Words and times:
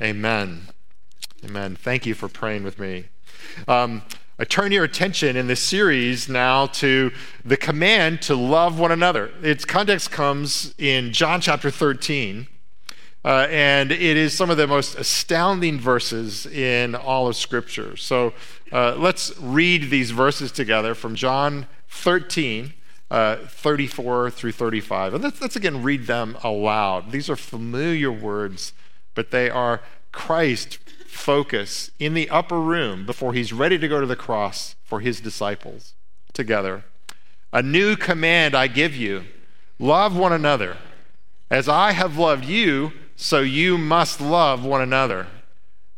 Amen. 0.00 0.68
Amen. 1.44 1.76
Thank 1.76 2.06
you 2.06 2.14
for 2.14 2.28
praying 2.28 2.62
with 2.62 2.78
me. 2.78 3.06
Um, 3.66 4.02
I 4.38 4.44
turn 4.44 4.70
your 4.70 4.84
attention 4.84 5.36
in 5.36 5.48
this 5.48 5.60
series 5.60 6.28
now 6.28 6.66
to 6.66 7.10
the 7.44 7.56
command 7.56 8.22
to 8.22 8.36
love 8.36 8.78
one 8.78 8.92
another. 8.92 9.32
Its 9.42 9.64
context 9.64 10.12
comes 10.12 10.72
in 10.78 11.12
John 11.12 11.40
chapter 11.40 11.70
13. 11.70 12.46
Uh, 13.24 13.48
and 13.50 13.90
it 13.90 14.16
is 14.16 14.32
some 14.32 14.48
of 14.48 14.56
the 14.56 14.66
most 14.68 14.94
astounding 14.94 15.80
verses 15.80 16.46
in 16.46 16.94
all 16.94 17.26
of 17.26 17.34
Scripture. 17.34 17.96
So 17.96 18.32
uh, 18.70 18.94
let's 18.96 19.36
read 19.38 19.90
these 19.90 20.12
verses 20.12 20.52
together 20.52 20.94
from 20.94 21.16
John 21.16 21.66
13, 21.88 22.72
uh, 23.10 23.36
34 23.48 24.30
through 24.30 24.52
35. 24.52 25.14
And 25.14 25.24
let's, 25.24 25.40
let's 25.40 25.56
again 25.56 25.82
read 25.82 26.06
them 26.06 26.36
aloud. 26.44 27.10
These 27.10 27.28
are 27.28 27.36
familiar 27.36 28.12
words, 28.12 28.72
but 29.14 29.30
they 29.30 29.50
are 29.50 29.80
Christ 30.12 30.78
focus 31.06 31.90
in 31.98 32.14
the 32.14 32.30
upper 32.30 32.60
room 32.60 33.04
before 33.04 33.32
he's 33.32 33.52
ready 33.52 33.78
to 33.78 33.88
go 33.88 34.00
to 34.00 34.06
the 34.06 34.16
cross 34.16 34.76
for 34.84 35.00
his 35.00 35.20
disciples 35.20 35.94
together. 36.32 36.84
A 37.52 37.62
new 37.62 37.96
command 37.96 38.54
I 38.54 38.66
give 38.66 38.94
you 38.94 39.24
love 39.78 40.16
one 40.16 40.32
another. 40.32 40.76
As 41.50 41.68
I 41.68 41.92
have 41.92 42.18
loved 42.18 42.44
you, 42.44 42.92
so 43.16 43.40
you 43.40 43.78
must 43.78 44.20
love 44.20 44.64
one 44.64 44.80
another. 44.80 45.26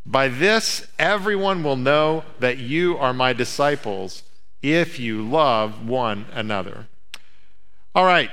By 0.05 0.27
this, 0.27 0.87
everyone 0.97 1.63
will 1.63 1.75
know 1.75 2.23
that 2.39 2.57
you 2.57 2.97
are 2.97 3.13
my 3.13 3.33
disciples 3.33 4.23
if 4.61 4.99
you 4.99 5.27
love 5.27 5.87
one 5.87 6.25
another. 6.33 6.87
All 7.93 8.05
right, 8.05 8.31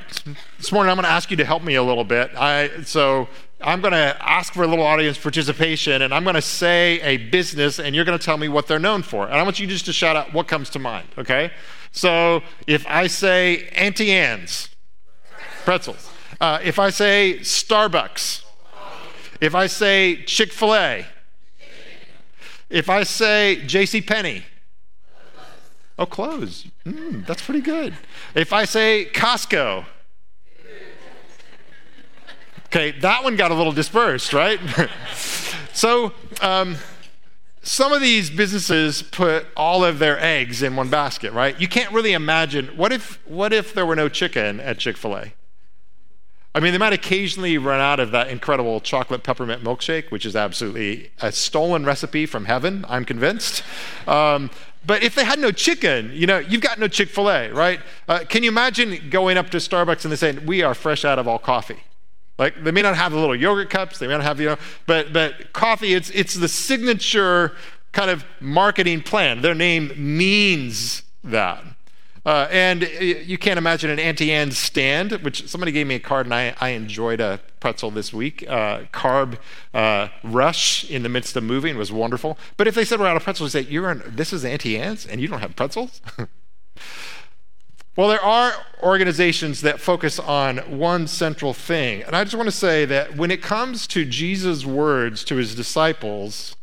this 0.56 0.70
morning 0.70 0.90
I'm 0.90 0.96
going 0.96 1.04
to 1.04 1.10
ask 1.10 1.30
you 1.30 1.36
to 1.36 1.44
help 1.44 1.62
me 1.64 1.74
a 1.74 1.82
little 1.82 2.04
bit. 2.04 2.30
I, 2.36 2.82
so 2.82 3.28
I'm 3.60 3.80
going 3.80 3.92
to 3.92 4.16
ask 4.20 4.52
for 4.52 4.62
a 4.62 4.66
little 4.68 4.84
audience 4.84 5.18
participation, 5.18 6.02
and 6.02 6.14
I'm 6.14 6.22
going 6.22 6.36
to 6.36 6.42
say 6.42 7.00
a 7.00 7.16
business, 7.16 7.80
and 7.80 7.94
you're 7.94 8.04
going 8.04 8.18
to 8.18 8.24
tell 8.24 8.38
me 8.38 8.48
what 8.48 8.68
they're 8.68 8.78
known 8.78 9.02
for. 9.02 9.26
And 9.26 9.34
I 9.34 9.42
want 9.42 9.58
you 9.58 9.66
just 9.66 9.84
to 9.86 9.92
shout 9.92 10.14
out 10.14 10.32
what 10.32 10.46
comes 10.46 10.70
to 10.70 10.78
mind, 10.78 11.08
okay? 11.18 11.50
So 11.90 12.42
if 12.66 12.86
I 12.86 13.08
say 13.08 13.68
Auntie 13.74 14.12
Anne's, 14.12 14.68
pretzels. 15.64 16.10
Uh, 16.40 16.60
if 16.62 16.78
I 16.78 16.90
say 16.90 17.38
Starbucks. 17.40 18.44
If 19.40 19.54
I 19.54 19.66
say 19.66 20.22
Chick 20.24 20.52
fil 20.52 20.74
A. 20.74 21.06
If 22.70 22.88
I 22.88 23.02
say 23.02 23.62
J.C. 23.66 24.00
Penney. 24.02 24.44
Oh, 25.98 26.06
clothes. 26.06 26.66
Mm, 26.86 27.26
that's 27.26 27.42
pretty 27.42 27.60
good. 27.60 27.94
If 28.34 28.52
I 28.52 28.64
say 28.64 29.08
Costco. 29.12 29.84
Okay, 32.68 32.90
that 33.00 33.24
one 33.24 33.36
got 33.36 33.50
a 33.50 33.54
little 33.54 33.72
dispersed, 33.72 34.34
right? 34.34 34.60
so, 35.72 36.12
um, 36.42 36.76
some 37.62 37.94
of 37.94 38.02
these 38.02 38.28
businesses 38.28 39.00
put 39.02 39.46
all 39.56 39.84
of 39.84 39.98
their 39.98 40.22
eggs 40.22 40.62
in 40.62 40.76
one 40.76 40.90
basket, 40.90 41.32
right? 41.32 41.58
You 41.58 41.66
can't 41.66 41.92
really 41.92 42.12
imagine 42.12 42.66
what 42.76 42.92
if 42.92 43.26
what 43.26 43.54
if 43.54 43.72
there 43.72 43.86
were 43.86 43.96
no 43.96 44.10
chicken 44.10 44.60
at 44.60 44.78
Chick-fil-A? 44.78 45.32
I 46.54 46.60
mean, 46.60 46.72
they 46.72 46.78
might 46.78 46.92
occasionally 46.92 47.56
run 47.56 47.80
out 47.80 48.00
of 48.00 48.10
that 48.10 48.28
incredible 48.28 48.80
chocolate 48.80 49.22
peppermint 49.22 49.62
milkshake, 49.62 50.10
which 50.10 50.26
is 50.26 50.34
absolutely 50.36 51.10
a 51.20 51.30
stolen 51.32 51.84
recipe 51.84 52.26
from 52.26 52.46
heaven, 52.46 52.84
I'm 52.88 53.04
convinced. 53.04 53.62
Um, 54.06 54.50
but 54.84 55.02
if 55.02 55.14
they 55.14 55.24
had 55.24 55.38
no 55.38 55.52
chicken, 55.52 56.10
you 56.12 56.26
know, 56.26 56.38
you've 56.38 56.62
got 56.62 56.78
no 56.78 56.88
Chick 56.88 57.08
fil 57.10 57.30
A, 57.30 57.50
right? 57.50 57.80
Uh, 58.08 58.20
can 58.28 58.42
you 58.42 58.50
imagine 58.50 59.08
going 59.10 59.36
up 59.38 59.50
to 59.50 59.58
Starbucks 59.58 60.04
and 60.04 60.12
they 60.12 60.16
saying, 60.16 60.46
We 60.46 60.62
are 60.62 60.74
fresh 60.74 61.04
out 61.04 61.18
of 61.18 61.28
all 61.28 61.38
coffee? 61.38 61.82
Like 62.38 62.62
they 62.62 62.70
may 62.70 62.82
not 62.82 62.96
have 62.96 63.12
the 63.12 63.18
little 63.18 63.36
yogurt 63.36 63.68
cups, 63.68 63.98
they 63.98 64.06
may 64.06 64.14
not 64.14 64.22
have, 64.22 64.40
you 64.40 64.50
know, 64.50 64.56
but 64.86 65.12
but 65.12 65.52
coffee, 65.52 65.94
it's 65.94 66.10
it's 66.10 66.34
the 66.34 66.48
signature 66.48 67.56
kind 67.92 68.10
of 68.10 68.24
marketing 68.40 69.02
plan. 69.02 69.42
Their 69.42 69.54
name 69.54 69.92
means 69.96 71.02
that. 71.24 71.64
Uh, 72.26 72.46
and 72.50 72.82
you 72.82 73.38
can't 73.38 73.56
imagine 73.56 73.88
an 73.88 73.98
Auntie 73.98 74.30
Anne's 74.30 74.58
stand, 74.58 75.12
which 75.12 75.48
somebody 75.48 75.72
gave 75.72 75.86
me 75.86 75.94
a 75.94 75.98
card 75.98 76.26
and 76.26 76.34
I, 76.34 76.54
I 76.60 76.70
enjoyed 76.70 77.20
a 77.20 77.40
pretzel 77.58 77.90
this 77.90 78.12
week. 78.12 78.44
Uh, 78.46 78.80
carb 78.92 79.38
uh, 79.72 80.08
rush 80.22 80.88
in 80.90 81.02
the 81.02 81.08
midst 81.08 81.36
of 81.36 81.44
moving 81.44 81.78
was 81.78 81.90
wonderful. 81.90 82.36
But 82.58 82.66
if 82.66 82.74
they 82.74 82.84
said 82.84 83.00
we're 83.00 83.06
out 83.06 83.16
of 83.16 83.22
pretzels, 83.22 83.54
they 83.54 83.62
say, 83.62 83.70
You're 83.70 83.90
in, 83.90 84.02
this 84.06 84.34
is 84.34 84.44
Auntie 84.44 84.78
Anne's 84.78 85.06
and 85.06 85.22
you 85.22 85.28
don't 85.28 85.40
have 85.40 85.56
pretzels? 85.56 86.02
Well, 87.98 88.06
there 88.06 88.22
are 88.22 88.52
organizations 88.80 89.62
that 89.62 89.80
focus 89.80 90.20
on 90.20 90.58
one 90.78 91.08
central 91.08 91.52
thing. 91.52 92.04
And 92.04 92.14
I 92.14 92.22
just 92.22 92.36
want 92.36 92.46
to 92.46 92.52
say 92.52 92.84
that 92.84 93.16
when 93.16 93.32
it 93.32 93.42
comes 93.42 93.88
to 93.88 94.04
Jesus' 94.04 94.64
words 94.64 95.24
to 95.24 95.34
his 95.34 95.52
disciples, 95.56 96.54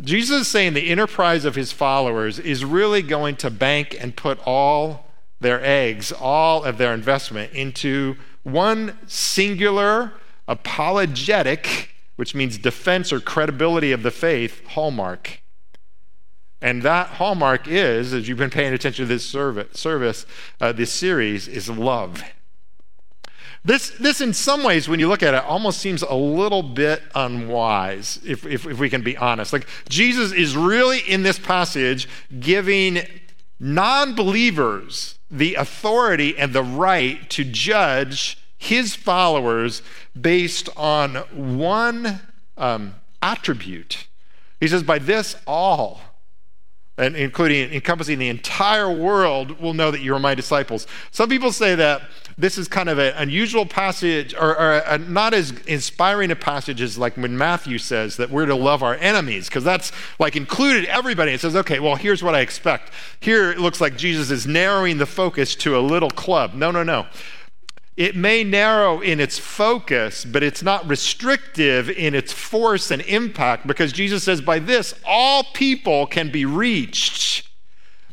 Jesus 0.00 0.42
is 0.42 0.46
saying 0.46 0.74
the 0.74 0.88
enterprise 0.88 1.44
of 1.44 1.56
his 1.56 1.72
followers 1.72 2.38
is 2.38 2.64
really 2.64 3.02
going 3.02 3.34
to 3.38 3.50
bank 3.50 3.96
and 3.98 4.14
put 4.14 4.38
all 4.46 5.08
their 5.40 5.60
eggs, 5.64 6.12
all 6.12 6.62
of 6.62 6.78
their 6.78 6.94
investment 6.94 7.52
into 7.52 8.14
one 8.44 8.96
singular 9.08 10.12
apologetic, 10.46 11.90
which 12.14 12.36
means 12.36 12.56
defense 12.56 13.12
or 13.12 13.18
credibility 13.18 13.90
of 13.90 14.04
the 14.04 14.12
faith, 14.12 14.64
hallmark. 14.68 15.42
And 16.62 16.82
that 16.82 17.08
hallmark 17.08 17.66
is, 17.66 18.12
as 18.12 18.28
you've 18.28 18.38
been 18.38 18.50
paying 18.50 18.74
attention 18.74 19.06
to 19.06 19.08
this 19.08 19.24
service, 19.24 19.78
service 19.78 20.26
uh, 20.60 20.72
this 20.72 20.92
series, 20.92 21.48
is 21.48 21.70
love. 21.70 22.22
This, 23.64 23.90
this, 23.98 24.20
in 24.20 24.32
some 24.32 24.62
ways, 24.62 24.88
when 24.88 25.00
you 25.00 25.08
look 25.08 25.22
at 25.22 25.34
it, 25.34 25.44
almost 25.44 25.80
seems 25.80 26.02
a 26.02 26.14
little 26.14 26.62
bit 26.62 27.02
unwise, 27.14 28.18
if, 28.24 28.46
if, 28.46 28.66
if 28.66 28.78
we 28.78 28.88
can 28.88 29.02
be 29.02 29.16
honest. 29.16 29.52
Like, 29.52 29.66
Jesus 29.88 30.32
is 30.32 30.56
really 30.56 31.00
in 31.00 31.22
this 31.22 31.38
passage 31.38 32.08
giving 32.40 33.00
non 33.58 34.14
believers 34.14 35.18
the 35.30 35.54
authority 35.56 36.36
and 36.38 36.52
the 36.52 36.62
right 36.62 37.28
to 37.30 37.44
judge 37.44 38.38
his 38.56 38.94
followers 38.94 39.82
based 40.18 40.68
on 40.76 41.16
one 41.34 42.20
um, 42.56 42.94
attribute. 43.22 44.06
He 44.58 44.68
says, 44.68 44.82
By 44.82 44.98
this, 44.98 45.36
all 45.46 46.00
and 47.00 47.16
including 47.16 47.72
encompassing 47.72 48.18
the 48.18 48.28
entire 48.28 48.90
world 48.90 49.58
will 49.60 49.74
know 49.74 49.90
that 49.90 50.00
you 50.02 50.14
are 50.14 50.18
my 50.18 50.34
disciples. 50.34 50.86
Some 51.10 51.28
people 51.28 51.50
say 51.50 51.74
that 51.74 52.02
this 52.36 52.58
is 52.58 52.68
kind 52.68 52.88
of 52.88 52.98
an 52.98 53.14
unusual 53.16 53.66
passage 53.66 54.34
or, 54.34 54.58
or 54.58 54.78
a, 54.78 54.98
not 54.98 55.34
as 55.34 55.52
inspiring 55.66 56.30
a 56.30 56.36
passage 56.36 56.80
as 56.80 56.98
like 56.98 57.16
when 57.16 57.36
Matthew 57.36 57.78
says 57.78 58.16
that 58.18 58.30
we're 58.30 58.46
to 58.46 58.54
love 58.54 58.82
our 58.82 58.94
enemies 58.96 59.48
because 59.48 59.64
that's 59.64 59.92
like 60.18 60.36
included 60.36 60.84
everybody. 60.86 61.32
It 61.32 61.40
says, 61.40 61.56
okay, 61.56 61.80
well, 61.80 61.96
here's 61.96 62.22
what 62.22 62.34
I 62.34 62.40
expect. 62.40 62.92
Here 63.20 63.50
it 63.50 63.58
looks 63.58 63.80
like 63.80 63.96
Jesus 63.96 64.30
is 64.30 64.46
narrowing 64.46 64.98
the 64.98 65.06
focus 65.06 65.54
to 65.56 65.78
a 65.78 65.80
little 65.80 66.10
club. 66.10 66.54
No, 66.54 66.70
no, 66.70 66.82
no. 66.82 67.06
It 68.00 68.16
may 68.16 68.44
narrow 68.44 69.00
in 69.02 69.20
its 69.20 69.38
focus, 69.38 70.24
but 70.24 70.42
it's 70.42 70.62
not 70.62 70.88
restrictive 70.88 71.90
in 71.90 72.14
its 72.14 72.32
force 72.32 72.90
and 72.90 73.02
impact 73.02 73.66
because 73.66 73.92
Jesus 73.92 74.24
says, 74.24 74.40
by 74.40 74.58
this, 74.58 74.94
all 75.04 75.44
people 75.52 76.06
can 76.06 76.30
be 76.30 76.46
reached 76.46 77.46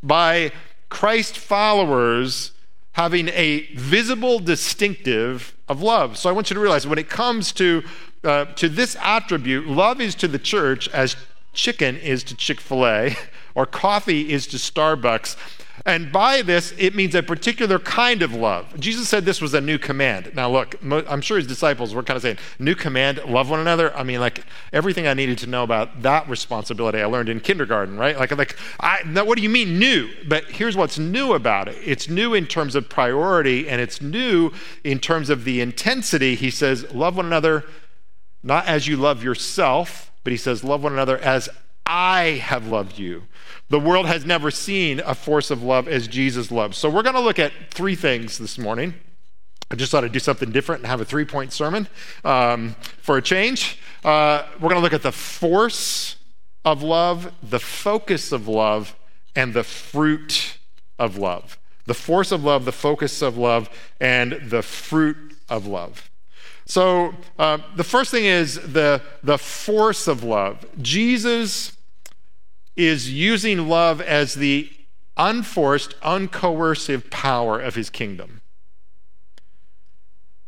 by 0.04 0.52
Christ 0.90 1.38
followers 1.38 2.52
having 2.92 3.30
a 3.30 3.62
visible 3.76 4.40
distinctive 4.40 5.56
of 5.70 5.82
love. 5.82 6.18
So 6.18 6.30
I 6.30 6.34
want 6.34 6.50
you 6.50 6.56
to 6.56 6.60
realize 6.60 6.86
when 6.86 7.00
it 7.00 7.08
comes 7.08 7.54
to, 7.54 7.82
uh, 8.26 8.44
to 8.56 8.68
this 8.68 8.98
attribute, 9.00 9.68
love 9.68 10.02
is 10.02 10.16
to 10.16 10.28
the 10.28 10.38
church 10.38 10.90
as 10.90 11.16
chicken 11.54 11.96
is 11.96 12.26
to 12.26 12.36
Chick 12.36 12.60
fil 12.60 12.86
A 12.86 13.16
or 13.56 13.66
coffee 13.66 14.34
is 14.34 14.48
to 14.48 14.58
Starbucks. 14.58 15.38
And 15.86 16.12
by 16.12 16.42
this, 16.42 16.74
it 16.78 16.96
means 16.96 17.16
a 17.16 17.24
particular 17.24 17.80
kind 17.80 18.22
of 18.22 18.34
love. 18.34 18.80
Jesus 18.80 19.08
said 19.08 19.26
this 19.26 19.42
was 19.42 19.54
a 19.54 19.62
new 19.62 19.78
command. 19.78 20.32
Now, 20.34 20.50
look, 20.50 20.76
I'm 20.84 21.22
sure 21.22 21.38
his 21.38 21.48
disciples 21.48 21.94
were 21.94 22.04
kind 22.04 22.16
of 22.16 22.24
saying, 22.24 22.38
New 22.60 22.76
command, 22.76 23.22
love 23.26 23.50
one 23.50 23.60
another. 23.60 23.96
I 23.96 24.04
mean, 24.04 24.20
like 24.20 24.44
everything 24.74 25.08
I 25.08 25.14
needed 25.14 25.38
to 25.40 25.48
know 25.48 25.64
about 25.64 26.02
that 26.02 26.28
responsibility 26.28 27.00
I 27.00 27.06
learned 27.06 27.30
in 27.30 27.40
kindergarten, 27.40 27.98
right? 27.98 28.18
Like, 28.18 28.36
like 28.38 28.58
I, 28.80 29.02
what 29.24 29.38
do 29.38 29.44
you 29.44 29.50
mean 29.50 29.80
new? 29.80 30.10
But 30.28 30.46
here's 30.46 30.76
what's 30.76 30.98
new 30.98 31.34
about 31.34 31.68
it 31.68 31.78
it's 31.84 32.10
new 32.10 32.34
in 32.34 32.48
terms 32.48 32.76
of 32.76 32.90
priority, 32.90 33.70
and 33.70 33.80
it's 33.80 34.02
new 34.02 34.52
in 34.84 35.00
terms 35.00 35.30
of 35.30 35.44
the 35.44 35.62
intensity. 35.62 36.36
He 36.36 36.50
says, 36.50 36.92
Love 36.94 37.18
one 37.18 37.26
another 37.26 37.64
not 38.44 38.66
as 38.66 38.88
you 38.88 38.98
love 38.98 39.24
yourself, 39.24 40.12
but 40.24 40.32
he 40.32 40.38
says, 40.38 40.64
Love 40.64 40.84
one 40.84 40.94
another 40.94 41.18
as 41.18 41.50
I 41.86 42.42
have 42.44 42.68
loved 42.68 42.98
you. 42.98 43.24
The 43.70 43.80
world 43.80 44.06
has 44.06 44.26
never 44.26 44.52
seen 44.52 45.02
a 45.06 45.16
force 45.16 45.52
of 45.52 45.64
love 45.64 45.88
as 45.88 46.08
Jesus 46.08 46.52
loves. 46.52 46.78
So 46.78 46.90
we're 46.90 47.04
going 47.04 47.16
to 47.16 47.22
look 47.22 47.40
at 47.40 47.52
three 47.72 47.96
things 47.96 48.38
this 48.38 48.58
morning. 48.58 48.94
I 49.70 49.76
just 49.76 49.92
thought 49.92 50.04
I'd 50.04 50.12
do 50.12 50.20
something 50.20 50.52
different 50.52 50.82
and 50.82 50.90
have 50.90 51.02
a 51.02 51.06
three 51.06 51.26
point 51.26 51.52
sermon 51.52 51.88
um, 52.24 52.76
for 53.02 53.18
a 53.18 53.22
change. 53.22 53.80
Uh, 54.04 54.44
we're 54.56 54.70
going 54.70 54.76
to 54.76 54.82
look 54.82 54.94
at 54.94 55.04
the 55.04 55.12
force 55.12 56.16
of 56.64 56.82
love, 56.84 57.34
the 57.44 57.60
focus 57.60 58.32
of 58.32 58.48
love, 58.48 58.96
and 59.36 59.54
the 59.54 59.64
fruit 59.64 60.58
of 60.98 61.18
love. 61.18 61.58
The 61.86 61.94
force 61.94 62.32
of 62.32 62.44
love, 62.44 62.66
the 62.66 62.72
focus 62.72 63.22
of 63.22 63.38
love, 63.38 63.70
and 64.00 64.34
the 64.50 64.62
fruit 64.62 65.38
of 65.50 65.66
love. 65.68 66.10
So 66.66 67.14
uh, 67.40 67.60
the 67.76 67.84
first 67.84 68.12
thing 68.12 68.26
is 68.26 68.56
the, 68.56 69.02
the 69.24 69.38
force 69.38 70.08
of 70.08 70.24
love. 70.24 70.66
Jesus 70.82 71.77
is 72.78 73.12
using 73.12 73.68
love 73.68 74.00
as 74.00 74.36
the 74.36 74.72
unforced, 75.18 76.00
uncoercive 76.02 77.10
power 77.10 77.60
of 77.60 77.76
his 77.76 77.90
kingdom. 77.90 78.42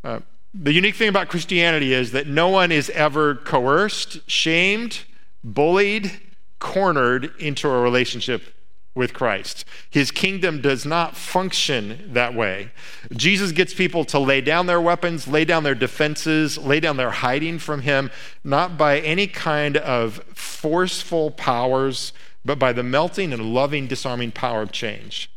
Uh, 0.03 0.19
the 0.53 0.71
unique 0.71 0.95
thing 0.95 1.09
about 1.09 1.27
Christianity 1.27 1.93
is 1.93 2.11
that 2.11 2.27
no 2.27 2.47
one 2.47 2.71
is 2.71 2.89
ever 2.91 3.35
coerced, 3.35 4.29
shamed, 4.29 5.01
bullied, 5.43 6.11
cornered 6.59 7.31
into 7.39 7.67
a 7.69 7.81
relationship 7.81 8.53
with 8.95 9.13
Christ. 9.13 9.65
His 9.89 10.11
kingdom 10.11 10.61
does 10.61 10.85
not 10.85 11.15
function 11.15 12.09
that 12.13 12.33
way. 12.33 12.71
Jesus 13.15 13.51
gets 13.51 13.73
people 13.73 14.03
to 14.05 14.19
lay 14.19 14.41
down 14.41 14.65
their 14.65 14.81
weapons, 14.81 15.27
lay 15.27 15.45
down 15.45 15.63
their 15.63 15.75
defenses, 15.75 16.57
lay 16.57 16.79
down 16.79 16.97
their 16.97 17.11
hiding 17.11 17.59
from 17.59 17.81
him, 17.81 18.11
not 18.43 18.77
by 18.77 18.99
any 18.99 19.27
kind 19.27 19.77
of 19.77 20.15
forceful 20.33 21.31
powers, 21.31 22.13
but 22.43 22.57
by 22.57 22.73
the 22.73 22.83
melting 22.83 23.31
and 23.31 23.53
loving, 23.53 23.87
disarming 23.87 24.31
power 24.31 24.61
of 24.61 24.71
change. 24.71 25.31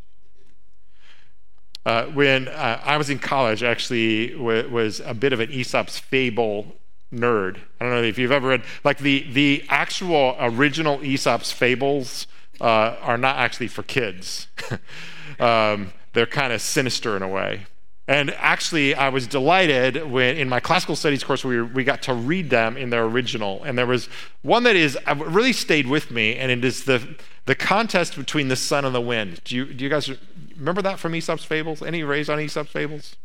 Uh, 1.85 2.05
when 2.07 2.49
uh, 2.49 2.81
I 2.85 2.97
was 2.97 3.11
in 3.11 3.19
college, 3.19 3.63
actually 3.63 4.29
w- 4.29 4.69
was 4.69 5.01
a 5.01 5.15
bit 5.15 5.33
of 5.33 5.41
an 5.41 5.51
Aesop's 5.51 5.99
fable 5.99 6.77
nerd. 7.13 7.59
I 7.81 7.85
don't 7.85 7.95
know 7.95 8.03
if 8.03 8.19
you've 8.19 8.33
ever 8.33 8.49
read 8.49 8.63
like 8.85 8.99
the 8.99 9.27
the 9.33 9.65
actual 9.69 10.37
original 10.41 11.03
Aesop's 11.03 11.53
fables 11.53 12.27
uh, 12.61 12.97
are 13.01 13.19
not 13.19 13.37
actually 13.37 13.69
for 13.69 13.83
kids. 13.83 14.49
um, 15.41 15.93
they're 16.13 16.27
kind 16.27 16.53
of 16.53 16.61
sinister 16.61 17.17
in 17.17 17.23
a 17.23 17.29
way. 17.29 17.67
And 18.09 18.33
actually, 18.33 18.95
I 18.95 19.11
was 19.11 19.29
delighted 19.29 20.11
when 20.11 20.37
in 20.37 20.49
my 20.49 20.59
classical 20.59 20.97
studies 20.97 21.23
course 21.23 21.45
we, 21.45 21.63
we 21.63 21.85
got 21.85 22.03
to 22.03 22.15
read 22.15 22.51
them 22.51 22.77
in 22.77 22.91
their 22.91 23.05
original. 23.05 23.63
And 23.63 23.79
there 23.79 23.87
was 23.87 24.09
one 24.43 24.65
that 24.65 24.75
is 24.75 24.99
uh, 25.07 25.15
really 25.15 25.53
stayed 25.53 25.87
with 25.87 26.11
me, 26.11 26.37
and 26.37 26.51
it 26.51 26.65
is 26.65 26.85
the, 26.85 27.17
the 27.47 27.55
contest 27.55 28.17
between 28.17 28.49
the 28.49 28.57
sun 28.57 28.85
and 28.85 28.95
the 28.95 29.01
wind. 29.01 29.41
Do 29.45 29.55
you, 29.55 29.73
do 29.73 29.85
you 29.85 29.91
guys 29.91 30.11
remember 30.57 30.83
that 30.83 30.99
from 30.99 31.15
Aesop's 31.15 31.45
Fables? 31.45 31.81
Any 31.81 32.03
raised 32.03 32.29
on 32.29 32.41
Aesop's 32.41 32.73
Fables? 32.73 33.17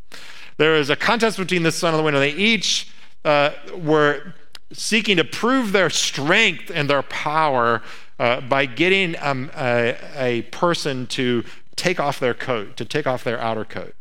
There 0.57 0.75
is 0.75 0.91
a 0.91 0.95
contest 0.95 1.37
between 1.37 1.63
the 1.63 1.71
sun 1.71 1.93
and 1.93 1.99
the 1.99 2.03
wind, 2.03 2.15
and 2.15 2.23
they 2.23 2.33
each 2.35 2.91
uh, 3.25 3.51
were 3.75 4.35
seeking 4.71 5.17
to 5.17 5.23
prove 5.23 5.71
their 5.71 5.89
strength 5.89 6.71
and 6.73 6.89
their 6.89 7.01
power 7.03 7.81
uh, 8.19 8.41
by 8.41 8.65
getting 8.65 9.15
um, 9.19 9.51
a, 9.55 9.97
a 10.15 10.41
person 10.43 11.07
to 11.07 11.43
take 11.75 11.99
off 11.99 12.19
their 12.19 12.33
coat, 12.33 12.75
to 12.77 12.85
take 12.85 13.05
off 13.05 13.23
their 13.23 13.39
outer 13.39 13.65
coat. 13.65 13.95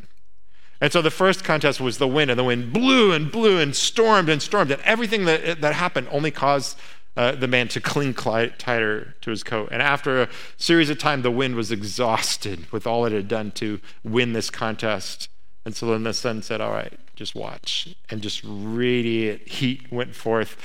And 0.80 0.92
so 0.92 1.00
the 1.00 1.10
first 1.10 1.44
contest 1.44 1.80
was 1.80 1.98
the 1.98 2.08
wind, 2.08 2.30
and 2.30 2.38
the 2.38 2.44
wind 2.44 2.72
blew 2.72 3.12
and 3.12 3.30
blew 3.32 3.58
and 3.58 3.74
stormed 3.74 4.28
and 4.28 4.42
stormed, 4.42 4.70
and 4.70 4.82
everything 4.82 5.24
that, 5.24 5.60
that 5.60 5.74
happened 5.74 6.08
only 6.10 6.30
caused 6.30 6.78
uh, 7.16 7.32
the 7.32 7.48
man 7.48 7.66
to 7.68 7.80
cling 7.80 8.12
tighter 8.12 9.14
to 9.22 9.30
his 9.30 9.42
coat. 9.42 9.70
And 9.72 9.80
after 9.80 10.22
a 10.22 10.28
series 10.58 10.90
of 10.90 10.98
time, 10.98 11.22
the 11.22 11.30
wind 11.30 11.54
was 11.54 11.72
exhausted 11.72 12.70
with 12.70 12.86
all 12.86 13.06
it 13.06 13.12
had 13.12 13.26
done 13.26 13.52
to 13.52 13.80
win 14.04 14.34
this 14.34 14.50
contest. 14.50 15.30
And 15.64 15.74
so 15.74 15.86
then 15.86 16.02
the 16.02 16.12
sun 16.12 16.42
said, 16.42 16.60
All 16.60 16.72
right, 16.72 16.92
just 17.14 17.34
watch. 17.34 17.94
And 18.10 18.20
just 18.20 18.42
radiant 18.44 19.48
heat 19.48 19.90
went 19.90 20.14
forth, 20.14 20.58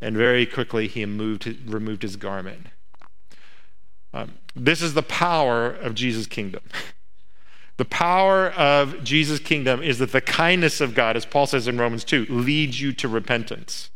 and 0.00 0.16
very 0.16 0.44
quickly 0.44 0.88
he 0.88 1.06
moved, 1.06 1.46
removed 1.66 2.02
his 2.02 2.16
garment. 2.16 2.66
Um, 4.14 4.32
this 4.54 4.82
is 4.82 4.94
the 4.94 5.02
power 5.02 5.70
of 5.70 5.94
Jesus' 5.94 6.26
kingdom. 6.26 6.62
The 7.78 7.84
power 7.86 8.50
of 8.50 9.02
Jesus' 9.02 9.40
kingdom 9.40 9.82
is 9.82 9.98
that 9.98 10.12
the 10.12 10.20
kindness 10.20 10.80
of 10.80 10.94
God, 10.94 11.16
as 11.16 11.24
Paul 11.24 11.46
says 11.46 11.66
in 11.66 11.78
Romans 11.78 12.04
2, 12.04 12.26
leads 12.28 12.80
you 12.80 12.92
to 12.92 13.08
repentance. 13.08 13.90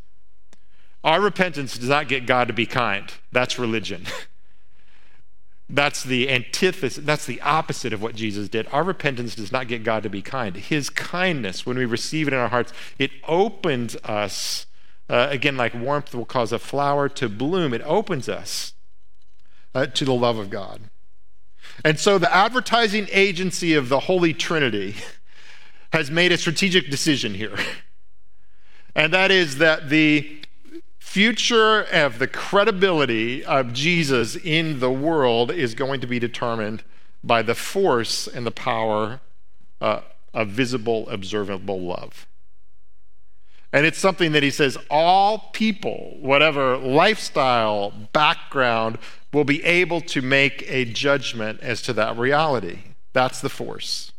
Our 1.04 1.20
repentance 1.20 1.76
does 1.78 1.88
not 1.88 2.08
get 2.08 2.26
God 2.26 2.48
to 2.48 2.54
be 2.54 2.66
kind. 2.66 3.12
That's 3.30 3.58
religion. 3.58 4.06
That's 5.68 6.04
the 6.04 6.30
antithesis, 6.30 7.04
that's 7.04 7.26
the 7.26 7.40
opposite 7.40 7.92
of 7.92 8.00
what 8.00 8.14
Jesus 8.14 8.48
did. 8.48 8.68
Our 8.70 8.84
repentance 8.84 9.34
does 9.34 9.50
not 9.50 9.66
get 9.66 9.82
God 9.82 10.04
to 10.04 10.08
be 10.08 10.22
kind. 10.22 10.54
His 10.54 10.88
kindness, 10.88 11.66
when 11.66 11.76
we 11.76 11.84
receive 11.84 12.28
it 12.28 12.32
in 12.32 12.38
our 12.38 12.50
hearts, 12.50 12.72
it 13.00 13.10
opens 13.26 13.96
us, 14.04 14.66
uh, 15.10 15.26
again, 15.28 15.56
like 15.56 15.74
warmth 15.74 16.14
will 16.14 16.24
cause 16.24 16.52
a 16.52 16.60
flower 16.60 17.08
to 17.08 17.28
bloom, 17.28 17.74
it 17.74 17.82
opens 17.84 18.28
us 18.28 18.74
uh, 19.76 19.84
to 19.84 20.06
the 20.06 20.14
love 20.14 20.38
of 20.38 20.48
God. 20.48 20.80
And 21.84 22.00
so 22.00 22.16
the 22.16 22.34
advertising 22.34 23.08
agency 23.12 23.74
of 23.74 23.90
the 23.90 24.00
Holy 24.00 24.32
Trinity 24.32 24.96
has 25.92 26.10
made 26.10 26.32
a 26.32 26.38
strategic 26.38 26.90
decision 26.90 27.34
here. 27.34 27.56
And 28.94 29.12
that 29.12 29.30
is 29.30 29.58
that 29.58 29.90
the 29.90 30.40
future 30.98 31.82
of 31.82 32.18
the 32.18 32.26
credibility 32.26 33.44
of 33.44 33.74
Jesus 33.74 34.36
in 34.36 34.80
the 34.80 34.90
world 34.90 35.50
is 35.50 35.74
going 35.74 36.00
to 36.00 36.06
be 36.06 36.18
determined 36.18 36.82
by 37.22 37.42
the 37.42 37.54
force 37.54 38.26
and 38.26 38.46
the 38.46 38.50
power 38.50 39.20
uh, 39.82 40.00
of 40.32 40.48
visible, 40.48 41.06
observable 41.10 41.82
love. 41.82 42.26
And 43.72 43.84
it's 43.84 43.98
something 43.98 44.32
that 44.32 44.42
he 44.42 44.50
says 44.50 44.78
all 44.90 45.50
people, 45.52 46.16
whatever 46.20 46.76
lifestyle, 46.76 47.90
background, 48.12 48.98
will 49.32 49.44
be 49.44 49.62
able 49.64 50.00
to 50.00 50.22
make 50.22 50.64
a 50.68 50.84
judgment 50.84 51.60
as 51.60 51.82
to 51.82 51.92
that 51.94 52.16
reality. 52.16 52.78
That's 53.12 53.40
the 53.40 53.48
force. 53.48 54.12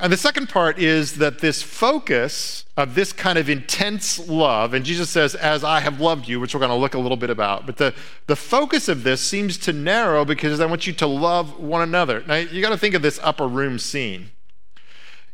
And 0.00 0.10
the 0.10 0.16
second 0.16 0.48
part 0.48 0.78
is 0.78 1.16
that 1.16 1.40
this 1.40 1.62
focus 1.62 2.64
of 2.74 2.94
this 2.94 3.12
kind 3.12 3.38
of 3.38 3.50
intense 3.50 4.18
love, 4.28 4.72
and 4.72 4.82
Jesus 4.82 5.10
says, 5.10 5.34
As 5.34 5.62
I 5.62 5.80
have 5.80 6.00
loved 6.00 6.26
you, 6.26 6.40
which 6.40 6.54
we're 6.54 6.60
going 6.60 6.70
to 6.70 6.76
look 6.76 6.94
a 6.94 6.98
little 6.98 7.18
bit 7.18 7.28
about, 7.28 7.66
but 7.66 7.76
the, 7.76 7.94
the 8.26 8.36
focus 8.36 8.88
of 8.88 9.02
this 9.02 9.20
seems 9.20 9.58
to 9.58 9.74
narrow 9.74 10.24
because 10.24 10.58
I 10.58 10.66
want 10.66 10.86
you 10.86 10.94
to 10.94 11.06
love 11.06 11.60
one 11.60 11.82
another. 11.82 12.24
Now, 12.26 12.36
you 12.36 12.62
got 12.62 12.70
to 12.70 12.78
think 12.78 12.94
of 12.94 13.02
this 13.02 13.20
upper 13.22 13.46
room 13.46 13.78
scene 13.78 14.30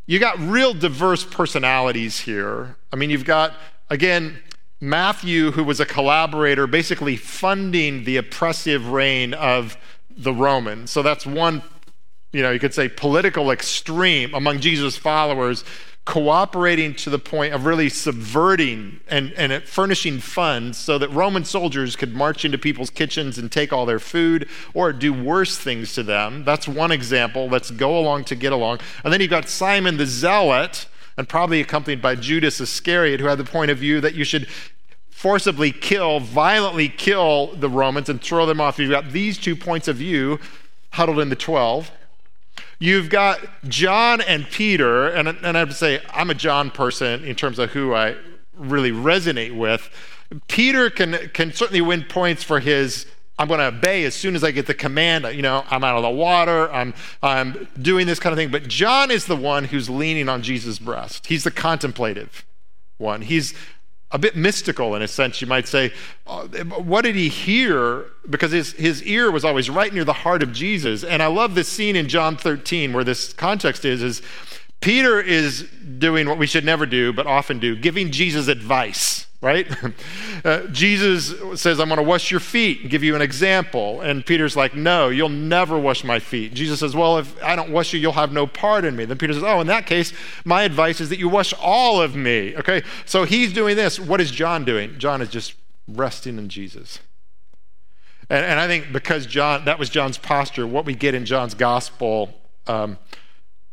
you 0.07 0.19
got 0.19 0.39
real 0.39 0.73
diverse 0.73 1.25
personalities 1.25 2.21
here. 2.21 2.77
I 2.93 2.97
mean, 2.97 3.11
you've 3.11 3.25
got, 3.25 3.55
again, 3.91 4.39
Matthew, 4.81 5.51
who 5.53 5.65
was 5.65 5.81
a 5.81 5.87
collaborator, 5.87 6.67
basically 6.67 7.17
funding 7.17 8.05
the 8.05 8.17
oppressive 8.19 8.91
reign 8.91 9.35
of 9.35 9.77
the 10.11 10.33
Romans. 10.33 10.91
So 10.91 11.03
that's 11.03 11.27
one, 11.27 11.63
you 12.33 12.43
know, 12.43 12.51
you 12.51 12.59
could 12.61 12.75
say 12.75 12.89
political 12.89 13.51
extreme 13.51 14.35
among 14.35 14.61
Jesus' 14.61 14.97
followers 14.97 15.65
cooperating 16.07 16.95
to 16.95 17.11
the 17.11 17.19
point 17.19 17.53
of 17.53 17.67
really 17.67 17.89
subverting 17.89 19.01
and, 19.09 19.33
and 19.33 19.63
furnishing 19.65 20.21
funds 20.21 20.79
so 20.79 20.97
that 20.99 21.11
Roman 21.11 21.45
soldiers 21.45 21.97
could 21.97 22.15
march 22.15 22.45
into 22.45 22.57
people's 22.57 22.91
kitchens 22.91 23.37
and 23.37 23.51
take 23.51 23.73
all 23.73 23.85
their 23.85 23.99
food 23.99 24.49
or 24.73 24.93
do 24.93 25.13
worse 25.13 25.59
things 25.59 25.93
to 25.95 26.05
them. 26.05 26.45
That's 26.45 26.69
one 26.69 26.93
example. 26.93 27.49
Let's 27.49 27.73
go 27.73 27.99
along 27.99 28.25
to 28.27 28.37
get 28.37 28.53
along. 28.53 28.79
And 29.03 29.13
then 29.13 29.21
you've 29.21 29.31
got 29.31 29.49
Simon 29.49 29.97
the 29.97 30.07
Zealot, 30.07 30.87
and 31.17 31.29
probably 31.29 31.61
accompanied 31.61 32.03
by 32.03 32.15
Judas 32.15 32.61
Iscariot, 32.61 33.21
who 33.21 33.27
had 33.27 33.39
the 33.39 33.45
point 33.45 33.71
of 33.71 33.79
view 33.79 34.01
that 34.01 34.15
you 34.15 34.25
should 34.25 34.47
forcibly 35.11 35.73
kill, 35.73 36.21
violently 36.21 36.89
kill 36.89 37.49
the 37.57 37.71
Romans 37.71 38.09
and 38.09 38.21
throw 38.21 38.47
them 38.47 38.61
off. 38.61 38.79
You've 38.79 38.91
got 38.91 39.11
these 39.11 39.39
two 39.39 39.57
points 39.57 39.89
of 39.89 39.97
view 39.97 40.39
huddled 40.91 41.19
in 41.21 41.31
the 41.31 41.37
12. 41.37 41.91
You've 42.79 43.09
got 43.09 43.41
John 43.65 44.21
and 44.21 44.47
Peter, 44.47 45.09
and, 45.09 45.29
and 45.29 45.57
I 45.57 45.59
have 45.59 45.71
to 45.71 45.75
say, 45.75 46.01
I'm 46.11 46.31
a 46.31 46.35
John 46.35 46.71
person 46.71 47.25
in 47.25 47.35
terms 47.35 47.59
of 47.59 47.71
who 47.71 47.95
I 47.95 48.17
really 48.55 48.93
resonate 48.93 49.57
with. 49.57 49.89
Peter 50.49 50.91
can, 50.91 51.31
can 51.33 51.53
certainly 51.53 51.81
win 51.81 52.05
points 52.05 52.43
for 52.43 52.61
his 52.61 53.07
I'm 53.39 53.49
going 53.49 53.61
to 53.61 53.67
obey 53.67 54.05
as 54.05 54.15
soon 54.15 54.35
as 54.35 54.43
I 54.43 54.51
get 54.51 54.67
the 54.67 54.75
command. 54.75 55.27
You 55.35 55.43
know, 55.43 55.65
I'm 55.71 55.85
out 55.85 55.97
of 55.97 56.03
the 56.03 56.11
water. 56.11 56.73
I'm, 56.73 56.95
I'm 57.23 57.69
doing 57.81 58.07
this 58.07 58.19
kind 58.19 58.33
of 58.33 58.39
thing. 58.39 58.51
But 58.51 58.67
John 58.67 59.11
is 59.11 59.27
the 59.27 59.37
one 59.37 59.65
who's 59.65 59.91
leaning 59.91 60.29
on 60.29 60.43
Jesus' 60.43 60.79
breast. 60.79 61.27
He's 61.27 61.45
the 61.45 61.51
contemplative 61.51 62.47
one. 62.97 63.23
He's 63.23 63.55
a 64.17 64.19
bit 64.19 64.35
mystical 64.35 64.95
in 64.95 65.03
a 65.03 65.09
sense, 65.09 65.43
you 65.43 65.47
might 65.47 65.69
say. 65.69 65.93
Uh, 66.27 66.47
what 66.65 67.03
did 67.03 67.15
he 67.15 67.29
hear? 67.29 68.07
Because 68.31 68.51
his, 68.51 68.73
his 68.73 69.03
ear 69.03 69.31
was 69.31 69.45
always 69.45 69.69
right 69.69 69.93
near 69.93 70.05
the 70.05 70.15
heart 70.15 70.43
of 70.43 70.55
Jesus. 70.55 71.05
And 71.05 71.23
I 71.23 71.27
love 71.27 71.55
this 71.55 71.69
scene 71.69 71.97
in 71.97 72.09
John 72.09 72.35
13 72.39 72.95
where 72.95 73.05
this 73.05 73.35
context 73.35 73.85
is, 73.85 74.03
is 74.03 74.23
Peter 74.81 75.21
is 75.21 75.69
doing 75.99 76.27
what 76.31 76.39
we 76.39 76.47
should 76.47 76.65
never 76.65 76.87
do, 76.87 77.13
but 77.13 77.27
often 77.27 77.59
do, 77.59 77.77
giving 77.77 78.11
Jesus 78.11 78.49
advice 78.49 79.27
right? 79.47 79.67
Uh, 80.45 80.65
Jesus 80.69 81.35
says, 81.61 81.81
I'm 81.81 81.89
going 81.89 81.97
to 81.97 82.05
wash 82.05 82.31
your 82.31 82.39
feet 82.39 82.83
and 82.83 82.91
give 82.91 83.03
you 83.03 83.17
an 83.17 83.23
example. 83.23 84.01
And 84.01 84.25
Peter's 84.25 84.55
like, 84.55 84.77
No, 84.77 85.09
you'll 85.09 85.29
never 85.29 85.77
wash 85.77 86.05
my 86.05 86.21
feet. 86.21 86.55
Jesus 86.55 86.79
says, 86.79 86.95
Well, 86.95 87.19
if 87.19 87.43
I 87.43 87.57
don't 87.57 87.71
wash 87.71 87.93
you, 87.93 87.99
you'll 87.99 88.13
have 88.13 88.33
no 88.33 88.47
part 88.47 88.85
in 88.85 88.95
me. 88.95 89.07
Then 89.07 89.19
Peter 89.19 89.33
says, 89.33 89.43
Oh, 89.43 89.61
in 89.61 89.67
that 89.67 89.87
case, 89.87 90.13
my 90.45 90.63
advice 90.63 91.01
is 91.01 91.09
that 91.09 91.19
you 91.19 91.29
wash 91.29 91.53
all 91.55 92.01
of 92.01 92.15
me. 92.15 92.55
Okay, 92.57 92.83
so 93.07 93.25
he's 93.25 93.53
doing 93.53 93.75
this. 93.75 93.99
What 93.99 94.21
is 94.21 94.31
John 94.31 94.65
doing? 94.65 94.99
John 94.99 95.21
is 95.21 95.31
just 95.31 95.55
resting 95.89 96.39
in 96.39 96.49
Jesus. 96.49 97.01
And, 98.31 98.45
and 98.45 98.61
I 98.61 98.69
think 98.69 98.93
because 98.93 99.27
John, 99.27 99.65
that 99.65 99.81
was 99.81 99.89
John's 99.89 100.19
posture, 100.19 100.67
what 100.67 100.85
we 100.85 100.95
get 100.95 101.15
in 101.15 101.25
John's 101.25 101.55
gospel. 101.55 102.35
Um, 102.69 102.99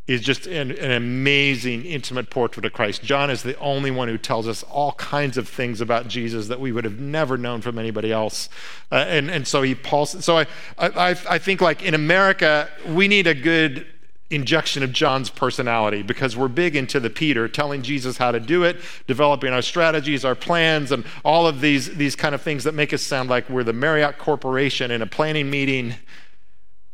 is 0.06 0.22
just 0.22 0.48
an, 0.48 0.72
an, 0.72 0.92
amazing, 0.92 1.86
intimate 1.86 2.30
portrait 2.30 2.66
of 2.66 2.74
Christ. 2.74 3.04
John 3.04 3.30
is 3.30 3.42
the 3.42 3.58
only 3.60 3.90
one 3.90 4.10
who 4.10 4.18
tells 4.18 4.50
us 4.50 4.62
all 4.64 4.92
kinds 4.94 5.38
of 5.38 5.48
things 5.48 5.80
about 5.80 6.10
Jesus 6.10 6.50
that 6.50 6.60
we 6.60 6.74
would 6.74 6.84
have 6.84 7.00
never 7.00 7.38
known 7.38 7.62
from 7.62 7.80
anybody 7.80 8.12
else. 8.12 8.50
Uh, 8.92 8.96
and, 8.96 9.32
and 9.32 9.48
so 9.48 9.62
he 9.62 9.74
pulls. 9.74 10.24
So 10.24 10.40
I, 10.40 10.46
I, 10.78 11.16
I 11.30 11.38
think, 11.38 11.62
like 11.62 11.84
in 11.84 11.94
America, 11.94 12.70
we 12.86 13.08
need 13.08 13.28
a 13.28 13.34
good 13.34 13.88
injection 14.30 14.84
of 14.84 14.92
John's 14.92 15.30
personality 15.30 16.02
because 16.02 16.36
we're 16.36 16.50
big 16.50 16.76
into 16.76 17.00
the 17.00 17.10
Peter, 17.10 17.48
telling 17.48 17.82
Jesus 17.82 18.18
how 18.18 18.32
to 18.32 18.40
do 18.40 18.64
it, 18.64 18.82
developing 19.08 19.54
our 19.54 19.62
strategies, 19.62 20.26
our 20.26 20.36
plans, 20.36 20.92
and 20.92 21.06
all 21.24 21.48
of 21.48 21.62
these, 21.62 21.96
these 21.96 22.16
kind 22.16 22.36
of 22.36 22.42
things 22.42 22.66
that 22.66 22.74
make 22.74 22.92
us 22.94 23.02
sound 23.02 23.30
like 23.30 23.50
we're 23.50 23.64
the 23.64 23.74
Marriott 23.74 24.18
Corporation 24.18 24.92
in 24.92 25.02
a 25.02 25.08
planning 25.08 25.50
meeting. 25.50 25.96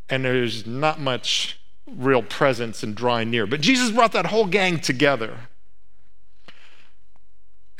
And 0.08 0.24
there's 0.24 0.66
not 0.66 1.00
much 1.00 1.59
real 1.96 2.22
presence 2.22 2.82
and 2.82 2.94
drawing 2.94 3.30
near. 3.30 3.46
But 3.46 3.60
Jesus 3.60 3.90
brought 3.90 4.12
that 4.12 4.26
whole 4.26 4.46
gang 4.46 4.80
together. 4.80 5.48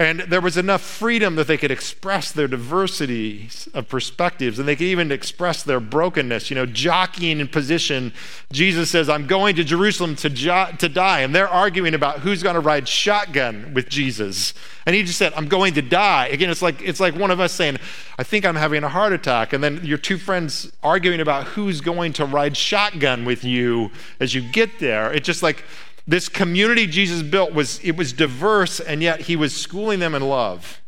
And 0.01 0.21
there 0.21 0.41
was 0.41 0.57
enough 0.57 0.81
freedom 0.81 1.37
that 1.37 1.47
they 1.47 1.59
could 1.59 1.71
express 1.71 2.33
their 2.33 2.49
diversity 2.49 3.51
of 3.75 3.87
perspectives 3.87 4.59
and 4.59 4.67
they 4.67 4.75
could 4.75 4.87
even 4.87 5.13
express 5.13 5.63
their 5.63 5.79
brokenness. 5.79 6.49
You 6.49 6.57
know, 6.57 6.65
jockeying 6.65 7.39
in 7.39 7.49
position. 7.49 8.15
Jesus 8.51 8.91
says, 8.91 9.11
I'm 9.11 9.27
going 9.27 9.57
to 9.57 9.63
Jerusalem 9.63 10.17
to, 10.17 10.31
jo- 10.31 10.71
to 10.79 10.89
die. 10.89 11.21
And 11.21 11.35
they're 11.35 11.51
arguing 11.51 11.93
about 11.93 12.21
who's 12.21 12.43
going 12.43 12.55
to 12.55 12.61
ride 12.61 12.89
shotgun 12.89 13.75
with 13.75 13.91
Jesus. 13.91 14.55
And 14.87 14.97
he 14.97 15.03
just 15.03 15.19
said, 15.19 15.35
I'm 15.35 15.49
going 15.49 15.75
to 15.75 15.83
die. 15.83 16.29
Again, 16.29 16.49
it's 16.49 16.63
like, 16.63 16.81
it's 16.81 16.99
like 16.99 17.15
one 17.15 17.31
of 17.31 17.39
us 17.39 17.53
saying, 17.53 17.77
I 18.19 18.23
think 18.23 18.47
I'm 18.47 18.57
having 18.57 18.83
a 18.85 18.89
heart 18.89 19.13
attack. 19.13 19.53
And 19.53 19.63
then 19.63 19.85
your 19.85 19.99
two 19.99 20.17
friends 20.17 20.73
arguing 20.83 21.21
about 21.21 21.49
who's 21.49 21.83
going 21.83 22.15
to 22.15 22.25
ride 22.25 22.57
shotgun 22.57 23.27
with 23.27 23.45
you 23.45 23.91
as 24.19 24.35
you 24.35 24.41
get 24.41 24.79
there. 24.79 25.13
It's 25.13 25.27
just 25.27 25.43
like, 25.43 25.63
this 26.07 26.29
community 26.29 26.87
Jesus 26.87 27.23
built 27.23 27.53
was 27.53 27.79
it 27.81 27.97
was 27.97 28.13
diverse 28.13 28.81
and 28.81 29.03
yet 29.03 29.23
he 29.23 29.37
was 29.37 29.55
schooling 29.55 30.01
them 30.01 30.15
in 30.15 30.23
love. 30.23 30.81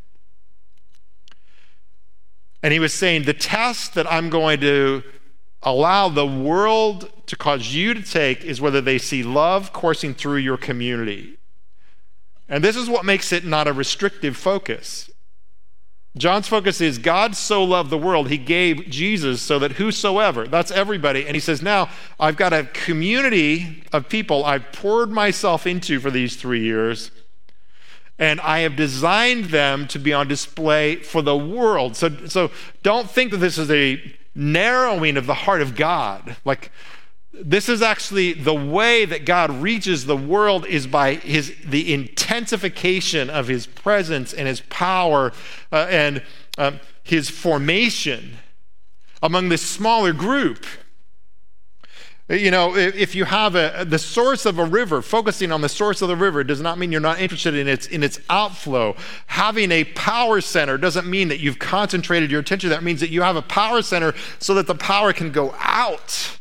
And 2.62 2.72
he 2.72 2.78
was 2.78 2.94
saying 2.94 3.24
the 3.24 3.34
test 3.34 3.94
that 3.94 4.10
I'm 4.10 4.30
going 4.30 4.60
to 4.60 5.02
allow 5.62 6.08
the 6.08 6.26
world 6.26 7.10
to 7.26 7.36
cause 7.36 7.74
you 7.74 7.94
to 7.94 8.02
take 8.02 8.44
is 8.44 8.60
whether 8.60 8.80
they 8.80 8.98
see 8.98 9.22
love 9.22 9.72
coursing 9.72 10.14
through 10.14 10.36
your 10.36 10.56
community. 10.56 11.38
And 12.48 12.62
this 12.62 12.76
is 12.76 12.88
what 12.88 13.04
makes 13.04 13.32
it 13.32 13.44
not 13.44 13.66
a 13.66 13.72
restrictive 13.72 14.36
focus. 14.36 15.10
John's 16.16 16.46
focus 16.46 16.82
is 16.82 16.98
God 16.98 17.34
so 17.34 17.64
loved 17.64 17.88
the 17.88 17.96
world, 17.96 18.28
he 18.28 18.36
gave 18.36 18.88
Jesus 18.90 19.40
so 19.40 19.58
that 19.58 19.72
whosoever, 19.72 20.46
that's 20.46 20.70
everybody. 20.70 21.26
And 21.26 21.34
he 21.34 21.40
says, 21.40 21.62
Now 21.62 21.88
I've 22.20 22.36
got 22.36 22.52
a 22.52 22.64
community 22.64 23.82
of 23.92 24.08
people 24.08 24.44
I've 24.44 24.72
poured 24.72 25.10
myself 25.10 25.66
into 25.66 26.00
for 26.00 26.10
these 26.10 26.36
three 26.36 26.62
years, 26.62 27.10
and 28.18 28.40
I 28.40 28.60
have 28.60 28.76
designed 28.76 29.46
them 29.46 29.88
to 29.88 29.98
be 29.98 30.12
on 30.12 30.28
display 30.28 30.96
for 30.96 31.22
the 31.22 31.36
world. 31.36 31.96
So, 31.96 32.10
so 32.26 32.50
don't 32.82 33.10
think 33.10 33.30
that 33.30 33.38
this 33.38 33.56
is 33.56 33.70
a 33.70 34.00
narrowing 34.34 35.16
of 35.16 35.26
the 35.26 35.34
heart 35.34 35.62
of 35.62 35.74
God. 35.74 36.36
Like, 36.44 36.70
this 37.32 37.68
is 37.68 37.80
actually 37.80 38.34
the 38.34 38.54
way 38.54 39.04
that 39.04 39.24
God 39.24 39.50
reaches 39.50 40.04
the 40.04 40.16
world 40.16 40.66
is 40.66 40.86
by 40.86 41.14
his 41.14 41.54
the 41.64 41.92
intensification 41.92 43.30
of 43.30 43.48
his 43.48 43.66
presence 43.66 44.34
and 44.34 44.46
his 44.46 44.60
power 44.62 45.32
uh, 45.70 45.86
and 45.88 46.22
um, 46.58 46.80
his 47.02 47.30
formation 47.30 48.36
among 49.22 49.48
this 49.48 49.62
smaller 49.62 50.12
group. 50.12 50.66
You 52.28 52.50
know, 52.50 52.76
if 52.76 53.14
you 53.14 53.24
have 53.24 53.56
a, 53.56 53.84
the 53.86 53.98
source 53.98 54.46
of 54.46 54.58
a 54.58 54.64
river, 54.64 55.02
focusing 55.02 55.52
on 55.52 55.60
the 55.60 55.68
source 55.68 56.00
of 56.02 56.08
the 56.08 56.16
river 56.16 56.44
does 56.44 56.60
not 56.60 56.78
mean 56.78 56.92
you're 56.92 57.00
not 57.00 57.20
interested 57.20 57.54
in 57.54 57.68
its, 57.68 57.86
in 57.86 58.02
its 58.02 58.20
outflow. 58.30 58.94
Having 59.26 59.70
a 59.72 59.84
power 59.84 60.40
center 60.40 60.78
doesn't 60.78 61.06
mean 61.06 61.28
that 61.28 61.40
you've 61.40 61.58
concentrated 61.58 62.30
your 62.30 62.40
attention. 62.40 62.70
That 62.70 62.84
means 62.84 63.00
that 63.00 63.10
you 63.10 63.22
have 63.22 63.36
a 63.36 63.42
power 63.42 63.82
center 63.82 64.14
so 64.38 64.54
that 64.54 64.66
the 64.66 64.74
power 64.74 65.12
can 65.12 65.30
go 65.30 65.54
out. 65.58 66.38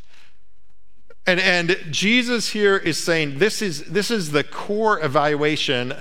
And, 1.26 1.38
and 1.38 1.76
Jesus 1.90 2.50
here 2.50 2.76
is 2.76 2.98
saying 2.98 3.38
this 3.38 3.62
is, 3.62 3.84
this 3.84 4.10
is 4.10 4.32
the 4.32 4.42
core 4.42 5.02
evaluation 5.04 5.94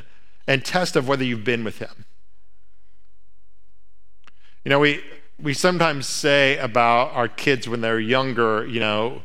and 0.48 0.66
test 0.66 0.96
of 0.96 1.08
whether 1.08 1.24
you've 1.24 1.44
been 1.44 1.64
with 1.64 1.78
him. 1.78 2.06
You 4.66 4.70
know, 4.70 4.80
we, 4.80 5.02
we 5.40 5.54
sometimes 5.54 6.08
say 6.08 6.58
about 6.58 7.14
our 7.14 7.28
kids 7.28 7.68
when 7.68 7.82
they're 7.82 8.00
younger, 8.00 8.66
you 8.66 8.80
know, 8.80 9.22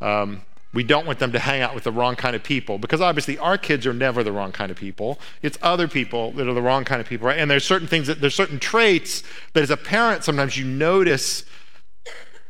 um, 0.00 0.42
we 0.72 0.84
don't 0.84 1.04
want 1.04 1.18
them 1.18 1.32
to 1.32 1.38
hang 1.40 1.62
out 1.62 1.74
with 1.74 1.82
the 1.82 1.90
wrong 1.90 2.14
kind 2.14 2.36
of 2.36 2.44
people 2.44 2.78
because 2.78 3.00
obviously 3.00 3.36
our 3.38 3.58
kids 3.58 3.86
are 3.86 3.92
never 3.92 4.22
the 4.22 4.30
wrong 4.30 4.52
kind 4.52 4.70
of 4.70 4.76
people. 4.76 5.18
It's 5.42 5.58
other 5.62 5.88
people 5.88 6.30
that 6.32 6.46
are 6.46 6.54
the 6.54 6.62
wrong 6.62 6.84
kind 6.84 7.00
of 7.00 7.08
people, 7.08 7.26
right? 7.26 7.38
And 7.38 7.50
there's 7.50 7.64
certain 7.64 7.88
things 7.88 8.06
that 8.06 8.20
there's 8.20 8.36
certain 8.36 8.60
traits 8.60 9.24
that 9.52 9.62
as 9.64 9.70
a 9.70 9.76
parent 9.76 10.22
sometimes 10.22 10.56
you 10.56 10.64
notice 10.64 11.44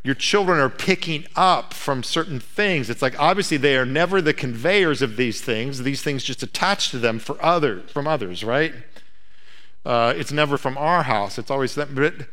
your 0.02 0.14
children 0.14 0.58
are 0.58 0.70
picking 0.70 1.26
up 1.36 1.74
from 1.74 2.02
certain 2.02 2.40
things. 2.40 2.88
It's 2.88 3.02
like 3.02 3.18
obviously 3.18 3.56
they 3.56 3.76
are 3.76 3.84
never 3.84 4.22
the 4.22 4.32
conveyors 4.32 5.02
of 5.02 5.16
these 5.16 5.40
things. 5.40 5.82
These 5.82 6.02
things 6.02 6.24
just 6.24 6.42
attach 6.42 6.90
to 6.90 6.98
them 6.98 7.18
for 7.18 7.42
others, 7.44 7.90
from 7.90 8.06
others, 8.06 8.42
right? 8.42 8.72
Uh, 9.84 10.14
it's 10.16 10.32
never 10.32 10.56
from 10.56 10.78
our 10.78 11.02
house. 11.02 11.38
It's 11.38 11.50
always 11.50 11.74
that. 11.74 11.94
But, 11.94 12.28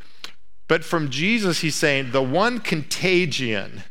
but 0.68 0.84
from 0.84 1.10
Jesus, 1.10 1.60
he's 1.60 1.76
saying 1.76 2.12
the 2.12 2.22
one 2.22 2.60
contagion 2.60 3.84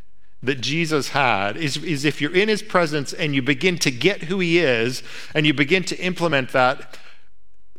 that 0.42 0.60
Jesus 0.60 1.10
had 1.10 1.56
is, 1.56 1.76
is 1.78 2.04
if 2.04 2.20
you're 2.20 2.34
in 2.34 2.48
his 2.48 2.62
presence 2.62 3.12
and 3.12 3.34
you 3.34 3.42
begin 3.42 3.78
to 3.78 3.90
get 3.90 4.24
who 4.24 4.38
he 4.40 4.58
is 4.58 5.02
and 5.34 5.46
you 5.46 5.52
begin 5.52 5.82
to 5.84 5.98
implement 5.98 6.52
that, 6.52 6.98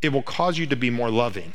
it 0.01 0.10
will 0.10 0.24
cause 0.24 0.58
you 0.58 0.68
to 0.68 0.75
be 0.75 0.89
more 0.89 1.10
loving. 1.10 1.54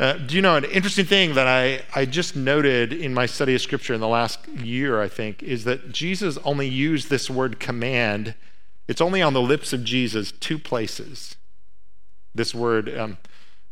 Uh, 0.00 0.12
do 0.12 0.36
you 0.36 0.42
know 0.42 0.54
an 0.54 0.64
interesting 0.64 1.04
thing 1.04 1.34
that 1.34 1.48
I, 1.48 1.82
I 1.92 2.04
just 2.04 2.36
noted 2.36 2.92
in 2.92 3.12
my 3.12 3.26
study 3.26 3.56
of 3.56 3.60
Scripture 3.60 3.94
in 3.94 4.00
the 4.00 4.06
last 4.06 4.46
year, 4.48 5.02
I 5.02 5.08
think, 5.08 5.42
is 5.42 5.64
that 5.64 5.90
Jesus 5.90 6.38
only 6.44 6.68
used 6.68 7.10
this 7.10 7.28
word 7.28 7.58
command. 7.58 8.36
It's 8.86 9.00
only 9.00 9.20
on 9.20 9.32
the 9.32 9.42
lips 9.42 9.72
of 9.72 9.82
Jesus 9.82 10.30
two 10.30 10.56
places. 10.56 11.34
This 12.32 12.54
word 12.54 12.96
um, 12.96 13.18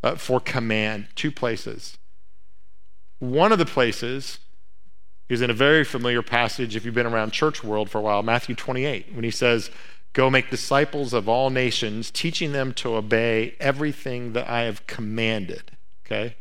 uh, 0.03 0.15
for 0.15 0.41
command, 0.41 1.07
two 1.15 1.31
places. 1.31 1.97
One 3.19 3.53
of 3.53 3.57
the 3.57 3.65
places 3.65 4.39
is 5.29 5.41
in 5.41 5.49
a 5.49 5.53
very 5.53 5.85
familiar 5.85 6.21
passage 6.21 6.75
if 6.75 6.83
you've 6.83 6.93
been 6.93 7.05
around 7.05 7.31
church 7.31 7.63
world 7.63 7.89
for 7.89 7.99
a 7.99 8.01
while, 8.01 8.21
Matthew 8.21 8.53
28, 8.53 9.13
when 9.13 9.23
he 9.23 9.31
says, 9.31 9.71
Go 10.11 10.29
make 10.29 10.49
disciples 10.49 11.13
of 11.13 11.29
all 11.29 11.49
nations, 11.49 12.11
teaching 12.11 12.51
them 12.51 12.73
to 12.73 12.95
obey 12.95 13.55
everything 13.61 14.33
that 14.33 14.49
I 14.49 14.61
have 14.61 14.87
commanded. 14.87 15.76
Okay? 16.07 16.35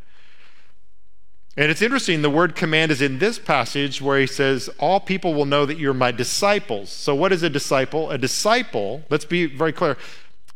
And 1.59 1.71
it's 1.71 1.81
interesting, 1.81 2.21
the 2.23 2.31
word 2.31 2.55
command 2.55 2.93
is 2.93 3.01
in 3.01 3.19
this 3.19 3.39
passage 3.39 4.03
where 4.03 4.21
he 4.21 4.27
says, 4.27 4.69
All 4.79 5.01
people 5.01 5.35
will 5.35 5.47
know 5.47 5.65
that 5.67 5.79
you're 5.79 5.95
my 5.95 6.13
disciples. 6.13 6.91
So, 6.91 7.15
what 7.15 7.33
is 7.33 7.43
a 7.43 7.51
disciple? 7.51 8.11
A 8.11 8.19
disciple, 8.19 9.03
let's 9.09 9.25
be 9.25 9.47
very 9.47 9.73
clear, 9.73 9.97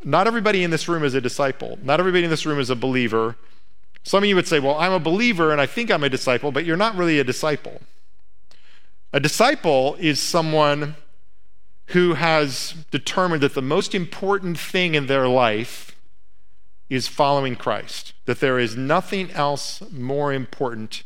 not 0.05 0.26
everybody 0.26 0.62
in 0.62 0.71
this 0.71 0.88
room 0.88 1.02
is 1.02 1.14
a 1.14 1.21
disciple. 1.21 1.79
Not 1.83 2.00
everybody 2.00 2.25
in 2.25 2.31
this 2.31 2.47
room 2.47 2.59
is 2.59 2.71
a 2.71 2.76
believer. 2.76 3.37
Some 4.02 4.23
of 4.23 4.29
you 4.29 4.37
would 4.37 4.47
say, 4.47 4.61
Well, 4.61 4.76
I'm 4.76 4.93
a 4.93 5.00
believer 5.00 5.52
and 5.52 5.61
I 5.61 5.67
think 5.67 5.90
I'm 5.90 6.05
a 6.05 6.09
disciple, 6.09 6.52
but 6.52 6.64
you're 6.64 6.76
not 6.76 6.97
really 6.97 7.19
a 7.19 7.25
disciple. 7.25 7.81
A 9.12 9.21
disciple 9.21 9.97
is 9.99 10.21
someone 10.21 10.97
who 11.87 12.14
has 12.14 12.75
determined 12.90 13.43
that 13.43 13.55
the 13.55 13.62
most 13.62 13.95
important 13.95 14.59
thing 14.59 14.95
in 14.95 15.07
their 15.07 15.26
life 15.26 15.89
is 16.90 17.09
following 17.09 17.56
Christ, 17.56 18.12
that 18.26 18.40
there 18.40 18.59
is 18.59 18.76
nothing 18.76 19.30
else 19.30 19.80
more 19.92 20.32
important 20.32 21.04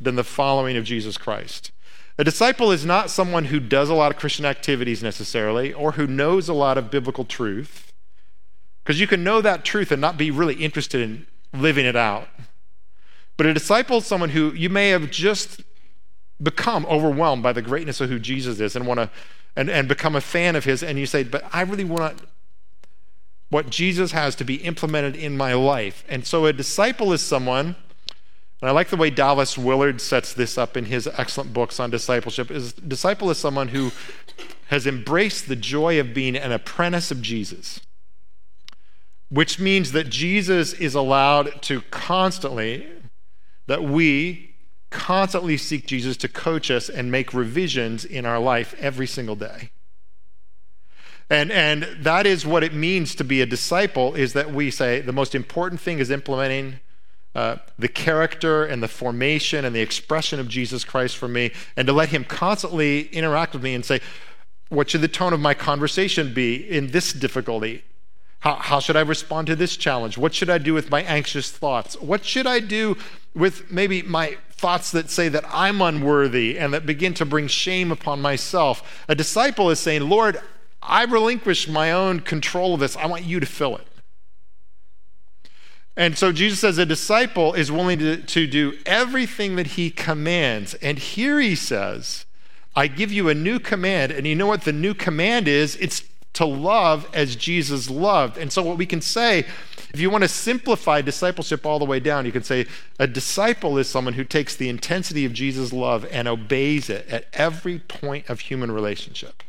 than 0.00 0.16
the 0.16 0.24
following 0.24 0.76
of 0.76 0.84
Jesus 0.84 1.16
Christ. 1.16 1.70
A 2.18 2.24
disciple 2.24 2.70
is 2.72 2.84
not 2.84 3.08
someone 3.08 3.46
who 3.46 3.60
does 3.60 3.88
a 3.88 3.94
lot 3.94 4.12
of 4.12 4.18
Christian 4.18 4.44
activities 4.44 5.02
necessarily 5.02 5.72
or 5.72 5.92
who 5.92 6.06
knows 6.06 6.48
a 6.48 6.54
lot 6.54 6.76
of 6.76 6.90
biblical 6.90 7.24
truth, 7.24 7.92
because 8.82 9.00
you 9.00 9.06
can 9.06 9.22
know 9.22 9.40
that 9.40 9.64
truth 9.64 9.92
and 9.92 10.00
not 10.00 10.18
be 10.18 10.30
really 10.30 10.56
interested 10.56 11.00
in 11.00 11.26
living 11.54 11.86
it 11.86 11.96
out. 11.96 12.28
But 13.36 13.46
a 13.46 13.54
disciple 13.54 13.98
is 13.98 14.06
someone 14.06 14.30
who 14.30 14.52
you 14.52 14.68
may 14.68 14.88
have 14.88 15.10
just 15.10 15.62
become 16.42 16.84
overwhelmed 16.86 17.44
by 17.44 17.52
the 17.52 17.62
greatness 17.62 18.00
of 18.00 18.10
who 18.10 18.18
Jesus 18.18 18.58
is 18.58 18.74
and 18.74 18.86
want 18.86 18.98
to 18.98 19.10
and, 19.54 19.70
and 19.70 19.86
become 19.86 20.16
a 20.16 20.20
fan 20.20 20.56
of 20.56 20.64
his 20.64 20.82
and 20.82 20.98
you 20.98 21.06
say, 21.06 21.22
but 21.22 21.44
I 21.52 21.62
really 21.62 21.84
want 21.84 22.20
what 23.52 23.68
Jesus 23.68 24.12
has 24.12 24.34
to 24.36 24.44
be 24.44 24.56
implemented 24.56 25.14
in 25.14 25.36
my 25.36 25.52
life. 25.52 26.04
And 26.08 26.26
so 26.26 26.46
a 26.46 26.54
disciple 26.54 27.12
is 27.12 27.20
someone, 27.20 27.76
and 28.62 28.70
I 28.70 28.70
like 28.70 28.88
the 28.88 28.96
way 28.96 29.10
Dallas 29.10 29.58
Willard 29.58 30.00
sets 30.00 30.32
this 30.32 30.56
up 30.56 30.74
in 30.74 30.86
his 30.86 31.06
excellent 31.06 31.52
books 31.52 31.78
on 31.78 31.90
discipleship, 31.90 32.50
is 32.50 32.72
disciple 32.72 33.30
is 33.30 33.36
someone 33.36 33.68
who 33.68 33.92
has 34.68 34.86
embraced 34.86 35.48
the 35.48 35.56
joy 35.56 36.00
of 36.00 36.14
being 36.14 36.34
an 36.34 36.50
apprentice 36.50 37.10
of 37.10 37.20
Jesus. 37.20 37.80
Which 39.28 39.58
means 39.58 39.92
that 39.92 40.08
Jesus 40.08 40.72
is 40.72 40.94
allowed 40.94 41.60
to 41.62 41.82
constantly, 41.90 42.86
that 43.66 43.82
we 43.82 44.54
constantly 44.88 45.58
seek 45.58 45.86
Jesus 45.86 46.16
to 46.18 46.28
coach 46.28 46.70
us 46.70 46.88
and 46.88 47.10
make 47.10 47.34
revisions 47.34 48.06
in 48.06 48.24
our 48.24 48.38
life 48.38 48.74
every 48.78 49.06
single 49.06 49.36
day. 49.36 49.72
And, 51.32 51.50
and 51.50 51.84
that 52.00 52.26
is 52.26 52.44
what 52.44 52.62
it 52.62 52.74
means 52.74 53.14
to 53.14 53.24
be 53.24 53.40
a 53.40 53.46
disciple 53.46 54.14
is 54.14 54.34
that 54.34 54.52
we 54.52 54.70
say 54.70 55.00
the 55.00 55.14
most 55.14 55.34
important 55.34 55.80
thing 55.80 55.98
is 55.98 56.10
implementing 56.10 56.80
uh, 57.34 57.56
the 57.78 57.88
character 57.88 58.66
and 58.66 58.82
the 58.82 58.88
formation 58.88 59.64
and 59.64 59.74
the 59.74 59.80
expression 59.80 60.38
of 60.38 60.46
Jesus 60.46 60.84
Christ 60.84 61.16
for 61.16 61.28
me, 61.28 61.50
and 61.74 61.86
to 61.86 61.94
let 61.94 62.10
Him 62.10 62.24
constantly 62.24 63.04
interact 63.06 63.54
with 63.54 63.62
me 63.62 63.72
and 63.72 63.82
say, 63.82 64.02
What 64.68 64.90
should 64.90 65.00
the 65.00 65.08
tone 65.08 65.32
of 65.32 65.40
my 65.40 65.54
conversation 65.54 66.34
be 66.34 66.56
in 66.56 66.88
this 66.88 67.14
difficulty? 67.14 67.82
How, 68.40 68.56
how 68.56 68.80
should 68.80 68.96
I 68.96 69.00
respond 69.00 69.46
to 69.46 69.56
this 69.56 69.78
challenge? 69.78 70.18
What 70.18 70.34
should 70.34 70.50
I 70.50 70.58
do 70.58 70.74
with 70.74 70.90
my 70.90 71.00
anxious 71.04 71.50
thoughts? 71.50 71.98
What 71.98 72.26
should 72.26 72.46
I 72.46 72.60
do 72.60 72.98
with 73.34 73.72
maybe 73.72 74.02
my 74.02 74.36
thoughts 74.50 74.90
that 74.90 75.08
say 75.08 75.30
that 75.30 75.46
I'm 75.48 75.80
unworthy 75.80 76.58
and 76.58 76.74
that 76.74 76.84
begin 76.84 77.14
to 77.14 77.24
bring 77.24 77.46
shame 77.46 77.90
upon 77.90 78.20
myself? 78.20 79.02
A 79.08 79.14
disciple 79.14 79.70
is 79.70 79.80
saying, 79.80 80.10
Lord, 80.10 80.38
I 80.82 81.04
relinquish 81.04 81.68
my 81.68 81.92
own 81.92 82.20
control 82.20 82.74
of 82.74 82.80
this. 82.80 82.96
I 82.96 83.06
want 83.06 83.24
you 83.24 83.40
to 83.40 83.46
fill 83.46 83.76
it. 83.76 83.86
And 85.96 86.16
so 86.16 86.32
Jesus 86.32 86.60
says 86.60 86.78
a 86.78 86.86
disciple 86.86 87.52
is 87.52 87.70
willing 87.70 87.98
to, 87.98 88.16
to 88.16 88.46
do 88.46 88.74
everything 88.86 89.56
that 89.56 89.68
he 89.68 89.90
commands. 89.90 90.74
And 90.74 90.98
here 90.98 91.38
he 91.38 91.54
says, 91.54 92.24
I 92.74 92.86
give 92.86 93.12
you 93.12 93.28
a 93.28 93.34
new 93.34 93.58
command. 93.58 94.10
And 94.10 94.26
you 94.26 94.34
know 94.34 94.46
what 94.46 94.62
the 94.62 94.72
new 94.72 94.94
command 94.94 95.46
is? 95.46 95.76
It's 95.76 96.02
to 96.34 96.46
love 96.46 97.06
as 97.12 97.36
Jesus 97.36 97.90
loved. 97.90 98.38
And 98.38 98.50
so, 98.50 98.62
what 98.62 98.78
we 98.78 98.86
can 98.86 99.02
say, 99.02 99.40
if 99.92 100.00
you 100.00 100.08
want 100.08 100.22
to 100.22 100.28
simplify 100.28 101.02
discipleship 101.02 101.66
all 101.66 101.78
the 101.78 101.84
way 101.84 102.00
down, 102.00 102.24
you 102.24 102.32
can 102.32 102.42
say 102.42 102.66
a 102.98 103.06
disciple 103.06 103.76
is 103.76 103.86
someone 103.88 104.14
who 104.14 104.24
takes 104.24 104.56
the 104.56 104.70
intensity 104.70 105.26
of 105.26 105.34
Jesus' 105.34 105.74
love 105.74 106.06
and 106.10 106.26
obeys 106.26 106.88
it 106.88 107.06
at 107.08 107.26
every 107.34 107.78
point 107.78 108.30
of 108.30 108.40
human 108.40 108.72
relationship. 108.72 109.42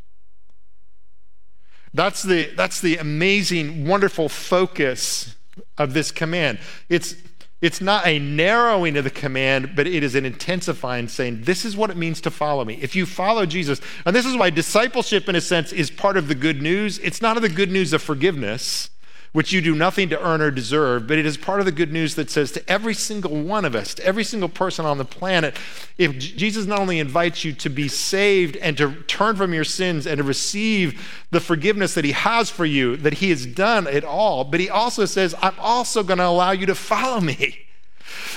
That's 1.93 2.23
the, 2.23 2.49
that's 2.55 2.81
the 2.81 2.97
amazing, 2.97 3.87
wonderful 3.87 4.29
focus 4.29 5.35
of 5.77 5.93
this 5.93 6.11
command. 6.11 6.59
It's, 6.89 7.15
it's 7.61 7.79
not 7.79 8.05
a 8.07 8.19
narrowing 8.19 8.97
of 8.97 9.03
the 9.03 9.09
command, 9.09 9.73
but 9.75 9.87
it 9.87 10.03
is 10.03 10.15
an 10.15 10.25
intensifying, 10.25 11.07
saying, 11.07 11.43
This 11.43 11.63
is 11.63 11.77
what 11.77 11.89
it 11.89 11.97
means 11.97 12.19
to 12.21 12.31
follow 12.31 12.65
me. 12.65 12.79
If 12.81 12.95
you 12.95 13.05
follow 13.05 13.45
Jesus, 13.45 13.79
and 14.05 14.15
this 14.15 14.25
is 14.25 14.35
why 14.35 14.49
discipleship, 14.49 15.29
in 15.29 15.35
a 15.35 15.41
sense, 15.41 15.71
is 15.71 15.91
part 15.91 16.17
of 16.17 16.27
the 16.27 16.35
good 16.35 16.61
news. 16.61 16.99
It's 16.99 17.21
not 17.21 17.37
of 17.37 17.43
the 17.43 17.49
good 17.49 17.71
news 17.71 17.93
of 17.93 18.01
forgiveness, 18.01 18.89
which 19.33 19.51
you 19.51 19.61
do 19.61 19.75
nothing 19.75 20.09
to 20.09 20.21
earn 20.23 20.41
or 20.41 20.51
deserve, 20.51 21.07
but 21.07 21.17
it 21.17 21.25
is 21.25 21.37
part 21.37 21.59
of 21.59 21.65
the 21.65 21.71
good 21.71 21.91
news 21.91 22.15
that 22.15 22.29
says 22.29 22.51
to 22.51 22.69
every 22.71 22.93
single 22.93 23.41
one 23.41 23.65
of 23.65 23.75
us, 23.75 23.95
to 23.95 24.05
every 24.05 24.23
single 24.23 24.47
person 24.47 24.85
on 24.85 24.99
the 24.99 25.05
planet, 25.05 25.57
if 25.97 26.17
Jesus 26.17 26.67
not 26.67 26.79
only 26.79 26.99
invites 26.99 27.43
you 27.43 27.51
to 27.53 27.69
be 27.69 27.87
saved 27.87 28.55
and 28.57 28.77
to 28.77 28.93
turn 29.03 29.35
from 29.35 29.53
your 29.53 29.63
sins 29.63 30.05
and 30.05 30.19
to 30.19 30.23
receive 30.23 31.25
the 31.31 31.39
forgiveness 31.39 31.95
that 31.95 32.05
he 32.05 32.11
has 32.11 32.51
for 32.51 32.65
you, 32.65 32.95
that 32.97 33.15
he 33.15 33.31
has 33.31 33.47
done 33.47 33.87
it 33.87 34.05
all, 34.05 34.43
but 34.43 34.59
he 34.59 34.69
also 34.69 35.05
says, 35.05 35.33
I'm 35.41 35.59
also 35.59 36.03
going 36.03 36.19
to 36.19 36.27
allow 36.27 36.51
you 36.51 36.67
to 36.67 36.75
follow 36.75 37.19
me. 37.19 37.59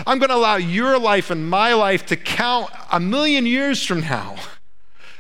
I'm 0.06 0.18
going 0.18 0.30
to 0.30 0.36
allow 0.36 0.56
your 0.56 0.98
life 0.98 1.30
and 1.30 1.48
my 1.48 1.74
life 1.74 2.06
to 2.06 2.16
count 2.16 2.70
a 2.90 2.98
million 2.98 3.44
years 3.44 3.84
from 3.84 4.00
now. 4.00 4.36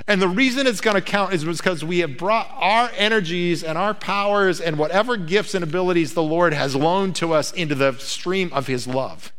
And 0.08 0.22
the 0.22 0.28
reason 0.28 0.66
it's 0.66 0.80
going 0.80 0.94
to 0.94 1.00
count 1.00 1.32
is 1.32 1.44
because 1.44 1.84
we 1.84 1.98
have 1.98 2.16
brought 2.16 2.48
our 2.54 2.90
energies 2.96 3.64
and 3.64 3.76
our 3.76 3.92
powers 3.92 4.60
and 4.60 4.78
whatever 4.78 5.16
gifts 5.16 5.54
and 5.54 5.64
abilities 5.64 6.14
the 6.14 6.22
Lord 6.22 6.54
has 6.54 6.76
loaned 6.76 7.16
to 7.16 7.32
us 7.32 7.52
into 7.52 7.74
the 7.74 7.92
stream 7.94 8.52
of 8.52 8.68
His 8.68 8.86
love. 8.86 9.32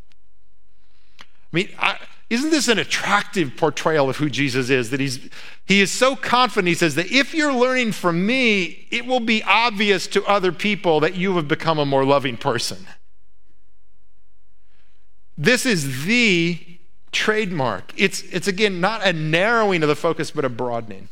I 1.20 1.24
mean, 1.52 1.68
I, 1.78 1.98
isn't 2.28 2.50
this 2.50 2.68
an 2.68 2.78
attractive 2.78 3.56
portrayal 3.56 4.10
of 4.10 4.18
who 4.18 4.28
Jesus 4.28 4.68
is? 4.68 4.90
That 4.90 5.00
he's, 5.00 5.30
he 5.64 5.80
is 5.80 5.90
so 5.90 6.14
confident, 6.14 6.68
he 6.68 6.74
says 6.74 6.94
that 6.96 7.10
if 7.10 7.32
you're 7.32 7.54
learning 7.54 7.92
from 7.92 8.26
me, 8.26 8.86
it 8.90 9.06
will 9.06 9.20
be 9.20 9.42
obvious 9.44 10.06
to 10.08 10.22
other 10.24 10.52
people 10.52 11.00
that 11.00 11.14
you 11.14 11.36
have 11.36 11.48
become 11.48 11.78
a 11.78 11.86
more 11.86 12.04
loving 12.04 12.36
person. 12.36 12.86
This 15.38 15.64
is 15.64 16.04
the 16.04 16.77
trademark. 17.12 17.92
It's, 17.96 18.22
it's 18.22 18.48
again 18.48 18.80
not 18.80 19.06
a 19.06 19.12
narrowing 19.12 19.82
of 19.82 19.88
the 19.88 19.96
focus, 19.96 20.30
but 20.30 20.44
a 20.44 20.48
broadening. 20.48 21.08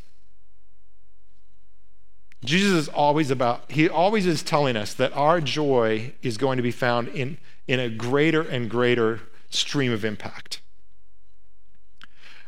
Jesus 2.45 2.73
is 2.73 2.89
always 2.89 3.31
about, 3.31 3.71
he 3.71 3.89
always 3.89 4.27
is 4.27 4.43
telling 4.43 4.77
us 4.77 4.95
that 4.95 5.13
our 5.15 5.41
joy 5.41 6.13
is 6.23 6.39
going 6.39 6.57
to 6.59 6.63
be 6.63 6.71
found 6.71 7.09
in, 7.09 7.39
in 7.67 7.81
a 7.81 7.89
greater 7.89 8.43
and 8.43 8.71
greater 8.71 9.21
stream 9.51 9.93
of 9.93 10.05
impact. 10.05 10.61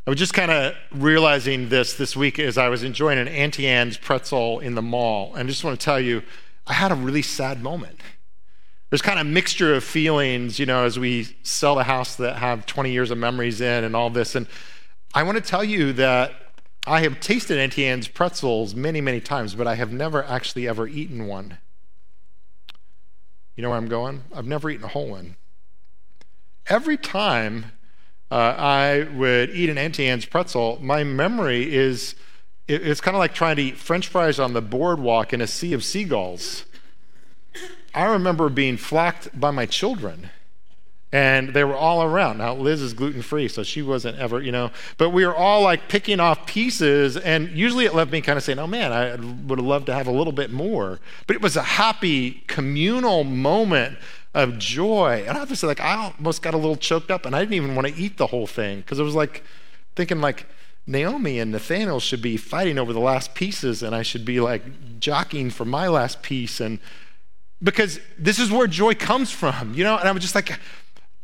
I 0.06 0.10
was 0.10 0.18
just 0.18 0.32
kind 0.32 0.50
of 0.50 0.74
realizing 0.90 1.68
this 1.68 1.92
this 1.94 2.16
week 2.16 2.38
as 2.38 2.56
I 2.56 2.68
was 2.68 2.82
enjoying 2.82 3.18
an 3.18 3.28
Auntie 3.28 3.66
Anne's 3.66 3.98
pretzel 3.98 4.58
in 4.60 4.74
the 4.74 4.80
mall. 4.80 5.34
And 5.34 5.46
I 5.46 5.50
just 5.50 5.64
want 5.64 5.78
to 5.78 5.84
tell 5.84 6.00
you, 6.00 6.22
I 6.66 6.72
had 6.72 6.92
a 6.92 6.94
really 6.94 7.20
sad 7.20 7.62
moment 7.62 7.97
there's 8.90 9.02
kind 9.02 9.18
of 9.18 9.26
a 9.26 9.30
mixture 9.30 9.74
of 9.74 9.84
feelings, 9.84 10.58
you 10.58 10.66
know, 10.66 10.84
as 10.84 10.98
we 10.98 11.36
sell 11.42 11.74
the 11.74 11.84
house 11.84 12.16
that 12.16 12.36
have 12.36 12.64
20 12.66 12.90
years 12.90 13.10
of 13.10 13.18
memories 13.18 13.60
in 13.60 13.84
and 13.84 13.94
all 13.94 14.08
this. 14.08 14.34
And 14.34 14.46
I 15.14 15.22
want 15.22 15.36
to 15.36 15.42
tell 15.42 15.64
you 15.64 15.92
that 15.94 16.32
I 16.86 17.02
have 17.02 17.20
tasted 17.20 17.58
Auntie 17.58 17.86
Anne's 17.86 18.08
pretzels 18.08 18.74
many, 18.74 19.00
many 19.00 19.20
times, 19.20 19.54
but 19.54 19.66
I 19.66 19.74
have 19.74 19.92
never 19.92 20.24
actually 20.24 20.66
ever 20.66 20.88
eaten 20.88 21.26
one. 21.26 21.58
You 23.56 23.62
know 23.62 23.70
where 23.70 23.78
I'm 23.78 23.88
going? 23.88 24.22
I've 24.34 24.46
never 24.46 24.70
eaten 24.70 24.84
a 24.84 24.88
whole 24.88 25.08
one. 25.08 25.36
Every 26.66 26.96
time 26.96 27.72
uh, 28.30 28.54
I 28.56 29.08
would 29.14 29.50
eat 29.50 29.68
an 29.68 29.76
Auntie 29.76 30.06
Anne's 30.06 30.24
pretzel, 30.24 30.78
my 30.80 31.04
memory 31.04 31.74
is 31.74 32.14
it's 32.68 33.00
kind 33.00 33.16
of 33.16 33.18
like 33.18 33.34
trying 33.34 33.56
to 33.56 33.62
eat 33.62 33.78
French 33.78 34.08
fries 34.08 34.38
on 34.38 34.52
the 34.52 34.60
boardwalk 34.60 35.32
in 35.32 35.40
a 35.40 35.46
sea 35.46 35.72
of 35.72 35.82
seagulls. 35.82 36.66
I 37.94 38.04
remember 38.04 38.48
being 38.48 38.76
flocked 38.76 39.38
by 39.38 39.50
my 39.50 39.66
children 39.66 40.30
and 41.10 41.54
they 41.54 41.64
were 41.64 41.74
all 41.74 42.02
around. 42.02 42.38
Now, 42.38 42.54
Liz 42.54 42.82
is 42.82 42.92
gluten 42.92 43.22
free, 43.22 43.48
so 43.48 43.62
she 43.62 43.80
wasn't 43.80 44.18
ever, 44.18 44.42
you 44.42 44.52
know, 44.52 44.70
but 44.98 45.10
we 45.10 45.24
were 45.24 45.34
all 45.34 45.62
like 45.62 45.88
picking 45.88 46.20
off 46.20 46.46
pieces, 46.46 47.16
and 47.16 47.48
usually 47.50 47.86
it 47.86 47.94
left 47.94 48.12
me 48.12 48.20
kind 48.20 48.36
of 48.36 48.42
saying, 48.42 48.58
oh 48.58 48.66
man, 48.66 48.92
I 48.92 49.14
would 49.14 49.58
have 49.58 49.66
loved 49.66 49.86
to 49.86 49.94
have 49.94 50.06
a 50.06 50.12
little 50.12 50.34
bit 50.34 50.50
more. 50.50 51.00
But 51.26 51.36
it 51.36 51.42
was 51.42 51.56
a 51.56 51.62
happy 51.62 52.42
communal 52.46 53.24
moment 53.24 53.98
of 54.34 54.58
joy. 54.58 55.24
And 55.26 55.38
obviously, 55.38 55.66
like, 55.66 55.80
I 55.80 56.12
almost 56.18 56.42
got 56.42 56.52
a 56.52 56.58
little 56.58 56.76
choked 56.76 57.10
up, 57.10 57.24
and 57.24 57.34
I 57.34 57.40
didn't 57.40 57.54
even 57.54 57.74
want 57.74 57.88
to 57.88 57.94
eat 57.94 58.18
the 58.18 58.26
whole 58.26 58.46
thing 58.46 58.80
because 58.80 58.98
it 58.98 59.04
was 59.04 59.14
like 59.14 59.42
thinking, 59.96 60.20
like, 60.20 60.46
Naomi 60.86 61.38
and 61.38 61.52
Nathaniel 61.52 62.00
should 62.00 62.22
be 62.22 62.36
fighting 62.36 62.78
over 62.78 62.92
the 62.92 63.00
last 63.00 63.34
pieces, 63.34 63.82
and 63.82 63.94
I 63.94 64.02
should 64.02 64.26
be 64.26 64.40
like 64.40 65.00
jockeying 65.00 65.50
for 65.50 65.64
my 65.64 65.88
last 65.88 66.22
piece. 66.22 66.60
And 66.60 66.80
because 67.62 68.00
this 68.18 68.38
is 68.38 68.50
where 68.50 68.66
joy 68.66 68.94
comes 68.94 69.30
from, 69.30 69.74
you 69.74 69.84
know? 69.84 69.96
And 69.96 70.08
I 70.08 70.12
was 70.12 70.22
just 70.22 70.34
like, 70.34 70.58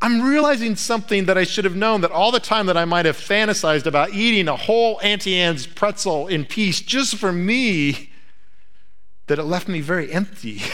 I'm 0.01 0.23
realizing 0.23 0.77
something 0.77 1.27
that 1.27 1.39
I 1.39 1.45
should 1.45 1.65
have 1.65 1.77
known 1.77 2.01
that 2.03 2.11
all 2.11 2.33
the 2.33 2.41
time 2.41 2.67
that 2.67 2.77
I 2.77 2.85
might 2.85 3.07
have 3.07 3.17
fantasized 3.17 3.87
about 3.87 4.11
eating 4.11 4.49
a 4.49 4.57
whole 4.57 5.01
Auntie 5.03 5.37
Anne's 5.37 5.67
pretzel 5.67 6.27
in 6.27 6.45
peace 6.45 6.81
just 6.81 7.17
for 7.17 7.33
me, 7.33 8.11
that 9.27 9.39
it 9.39 9.45
left 9.45 9.69
me 9.69 9.81
very 9.81 10.13
empty. 10.13 10.63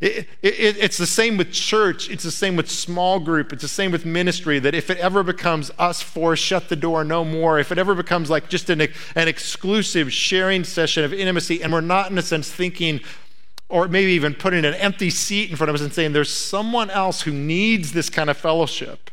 It, 0.00 0.28
it, 0.42 0.76
it's 0.78 0.98
the 0.98 1.06
same 1.06 1.36
with 1.36 1.52
church. 1.52 2.10
It's 2.10 2.24
the 2.24 2.30
same 2.30 2.56
with 2.56 2.70
small 2.70 3.20
group. 3.20 3.52
It's 3.52 3.62
the 3.62 3.68
same 3.68 3.92
with 3.92 4.04
ministry. 4.04 4.58
That 4.58 4.74
if 4.74 4.90
it 4.90 4.98
ever 4.98 5.22
becomes 5.22 5.70
us 5.78 6.02
four, 6.02 6.36
shut 6.36 6.68
the 6.68 6.76
door, 6.76 7.04
no 7.04 7.24
more. 7.24 7.58
If 7.58 7.72
it 7.72 7.78
ever 7.78 7.94
becomes 7.94 8.28
like 8.28 8.48
just 8.48 8.68
an, 8.70 8.80
an 9.14 9.28
exclusive 9.28 10.12
sharing 10.12 10.64
session 10.64 11.04
of 11.04 11.14
intimacy, 11.14 11.62
and 11.62 11.72
we're 11.72 11.80
not, 11.80 12.10
in 12.10 12.18
a 12.18 12.22
sense, 12.22 12.50
thinking, 12.50 13.00
or 13.74 13.88
maybe 13.88 14.12
even 14.12 14.34
putting 14.34 14.64
an 14.64 14.72
empty 14.74 15.10
seat 15.10 15.50
in 15.50 15.56
front 15.56 15.68
of 15.68 15.74
us 15.74 15.80
and 15.80 15.92
saying, 15.92 16.12
There's 16.12 16.32
someone 16.32 16.90
else 16.90 17.22
who 17.22 17.32
needs 17.32 17.90
this 17.90 18.08
kind 18.08 18.30
of 18.30 18.36
fellowship. 18.36 19.10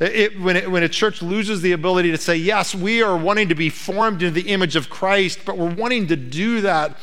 It, 0.00 0.40
when, 0.40 0.56
it, 0.56 0.68
when 0.68 0.82
a 0.82 0.88
church 0.88 1.22
loses 1.22 1.62
the 1.62 1.70
ability 1.70 2.10
to 2.10 2.18
say, 2.18 2.34
Yes, 2.34 2.74
we 2.74 3.04
are 3.04 3.16
wanting 3.16 3.48
to 3.50 3.54
be 3.54 3.70
formed 3.70 4.20
into 4.20 4.32
the 4.32 4.50
image 4.50 4.74
of 4.74 4.90
Christ, 4.90 5.44
but 5.44 5.56
we're 5.56 5.72
wanting 5.72 6.08
to 6.08 6.16
do 6.16 6.60
that 6.62 6.96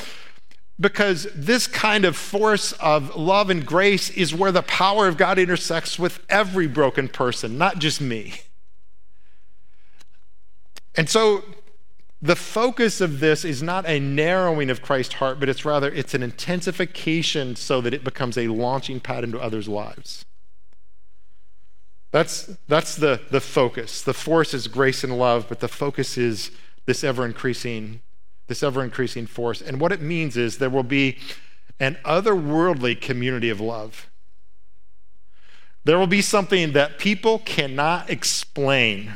because 0.78 1.30
this 1.34 1.65
kind 1.65 2.04
of 2.04 2.17
force 2.17 2.74
of 2.74 3.15
love 3.15 3.50
and 3.50 3.65
grace 3.65 4.10
is 4.10 4.36
where 4.36 4.52
the 4.52 4.62
power 4.63 5.08
of 5.08 5.15
God 5.15 5.39
intersects 5.39 5.98
with 5.98 6.20
every 6.28 6.67
broken 6.67 7.08
person, 7.08 7.58
not 7.58 7.80
just 7.80 8.02
me. 8.02 8.41
And 10.93 11.10
so 11.10 11.46
the 12.22 12.36
focus 12.36 13.02
of 13.02 13.20
this 13.20 13.46
is 13.46 13.62
not 13.62 13.88
a 13.88 14.00
narrowing 14.00 14.70
of 14.70 14.82
Christ's 14.82 15.16
heart, 15.16 15.40
but 15.40 15.50
it's 15.50 15.66
rather 15.66 15.92
it's 15.92 16.14
an 16.14 16.24
intensification 16.24 17.56
so 17.56 17.82
that 17.82 17.94
it 17.94 18.04
becomes 18.04 18.38
a 18.38 18.48
launching 18.48 19.00
pad 19.00 19.24
into 19.24 19.40
others' 19.40 19.68
lives. 19.68 20.26
That's, 22.12 22.58
that's 22.68 22.96
the, 22.96 23.22
the 23.30 23.42
focus. 23.42 24.02
The 24.02 24.14
force 24.14 24.54
is 24.54 24.68
grace 24.68 25.04
and 25.04 25.18
love, 25.18 25.48
but 25.50 25.60
the 25.60 25.68
focus 25.68 26.18
is 26.18 26.52
this 26.86 27.04
ever 27.04 27.26
increasing, 27.26 28.02
this 28.48 28.64
ever 28.64 28.84
increasing 28.84 29.28
force. 29.28 29.62
And 29.62 29.80
what 29.80 29.92
it 29.92 30.02
means 30.02 30.38
is 30.38 30.58
there 30.58 30.70
will 30.70 30.84
be 30.84 31.18
an 31.80 31.98
otherworldly 32.04 33.00
community 33.00 33.50
of 33.50 33.60
love 33.60 34.08
There 35.84 35.98
will 35.98 36.08
be 36.08 36.22
something 36.22 36.74
that 36.74 37.00
people 37.00 37.40
cannot 37.40 38.10
explain. 38.10 39.14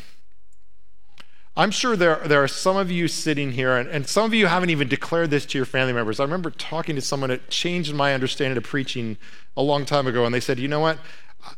I'm 1.55 1.71
sure 1.71 1.97
there, 1.97 2.21
there 2.25 2.41
are 2.41 2.47
some 2.47 2.77
of 2.77 2.89
you 2.89 3.09
sitting 3.09 3.51
here, 3.51 3.75
and, 3.75 3.89
and 3.89 4.07
some 4.07 4.23
of 4.23 4.33
you 4.33 4.47
haven't 4.47 4.69
even 4.69 4.87
declared 4.87 5.31
this 5.31 5.45
to 5.47 5.57
your 5.57 5.65
family 5.65 5.91
members. 5.91 6.19
I 6.19 6.23
remember 6.23 6.49
talking 6.49 6.95
to 6.95 7.01
someone 7.01 7.29
that 7.29 7.49
changed 7.49 7.93
my 7.93 8.13
understanding 8.13 8.57
of 8.57 8.63
preaching 8.63 9.17
a 9.57 9.61
long 9.61 9.85
time 9.85 10.07
ago, 10.07 10.25
and 10.25 10.33
they 10.33 10.39
said, 10.39 10.59
You 10.59 10.69
know 10.69 10.79
what? 10.79 10.99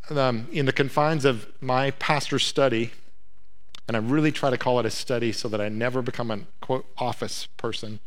Um, 0.10 0.48
in 0.52 0.66
the 0.66 0.74
confines 0.74 1.26
of 1.26 1.48
my 1.62 1.92
pastor's 1.92 2.44
study, 2.44 2.92
and 3.88 3.96
I 3.96 4.00
really 4.00 4.32
try 4.32 4.50
to 4.50 4.58
call 4.58 4.80
it 4.80 4.86
a 4.86 4.92
study 4.92 5.32
so 5.32 5.48
that 5.50 5.62
I 5.62 5.70
never 5.70 6.02
become 6.02 6.32
an 6.32 6.48
quote 6.60 6.88
office 6.98 7.48
person. 7.58 8.00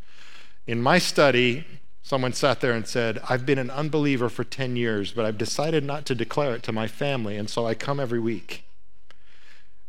In 0.65 0.81
my 0.81 0.97
study, 0.97 1.65
someone 2.03 2.33
sat 2.33 2.59
there 2.59 2.73
and 2.73 2.85
said, 2.85 3.21
I've 3.29 3.45
been 3.45 3.59
an 3.59 3.69
unbeliever 3.69 4.27
for 4.27 4.43
10 4.43 4.75
years, 4.75 5.13
but 5.13 5.23
I've 5.23 5.37
decided 5.37 5.85
not 5.85 6.05
to 6.07 6.15
declare 6.15 6.55
it 6.55 6.63
to 6.63 6.73
my 6.73 6.87
family, 6.87 7.37
and 7.37 7.49
so 7.49 7.65
I 7.65 7.75
come 7.75 7.99
every 7.99 8.19
week. 8.19 8.66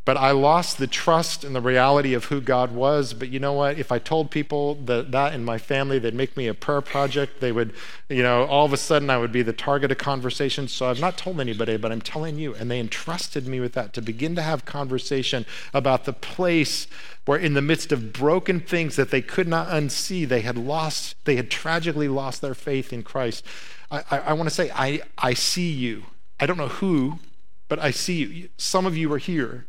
But 0.09 0.17
I 0.17 0.31
lost 0.31 0.79
the 0.79 0.87
trust 0.87 1.45
and 1.45 1.55
the 1.55 1.61
reality 1.61 2.15
of 2.15 2.25
who 2.25 2.41
God 2.41 2.73
was. 2.73 3.13
But 3.13 3.29
you 3.29 3.39
know 3.39 3.53
what? 3.53 3.79
If 3.79 3.93
I 3.93 3.99
told 3.99 4.31
people 4.31 4.77
that, 4.87 5.13
that 5.13 5.35
in 5.35 5.45
my 5.45 5.59
family, 5.59 5.99
they'd 5.99 6.15
make 6.15 6.35
me 6.35 6.47
a 6.47 6.55
prayer 6.55 6.81
project. 6.81 7.41
They 7.41 7.53
would, 7.53 7.75
you 8.09 8.23
know, 8.23 8.47
all 8.47 8.65
of 8.65 8.73
a 8.73 8.79
sudden 8.79 9.11
I 9.11 9.19
would 9.19 9.33
be 9.33 9.43
the 9.43 9.53
target 9.53 9.93
of 9.93 9.99
conversation. 9.99 10.67
So 10.67 10.89
I've 10.89 10.99
not 10.99 11.19
told 11.19 11.39
anybody, 11.43 11.77
but 11.77 11.93
I'm 11.93 12.01
telling 12.01 12.39
you. 12.39 12.55
And 12.55 12.71
they 12.71 12.81
entrusted 12.81 13.47
me 13.47 13.61
with 13.61 13.75
that 13.75 13.93
to 13.93 14.01
begin 14.01 14.35
to 14.37 14.41
have 14.41 14.65
conversation 14.65 15.45
about 15.75 16.07
the 16.07 16.15
place 16.15 16.87
where, 17.27 17.39
in 17.39 17.53
the 17.53 17.61
midst 17.61 17.93
of 17.93 18.11
broken 18.15 18.61
things 18.61 18.97
that 18.97 19.11
they 19.11 19.21
could 19.21 19.47
not 19.47 19.69
unsee, 19.69 20.27
they 20.27 20.41
had 20.41 20.57
lost, 20.57 21.17
they 21.27 21.37
had 21.37 21.51
tragically 21.51 22.09
lost 22.09 22.41
their 22.41 22.55
faith 22.55 22.95
in 22.95 23.03
Christ. 23.03 23.45
I, 23.91 24.03
I, 24.11 24.19
I 24.21 24.33
want 24.33 24.49
to 24.49 24.55
say, 24.55 24.71
I, 24.75 25.03
I 25.19 25.35
see 25.35 25.71
you. 25.71 26.05
I 26.41 26.47
don't 26.47 26.57
know 26.57 26.69
who, 26.69 27.19
but 27.69 27.79
I 27.79 27.91
see 27.91 28.25
you. 28.25 28.49
Some 28.57 28.87
of 28.87 28.97
you 28.97 29.13
are 29.13 29.19
here. 29.19 29.67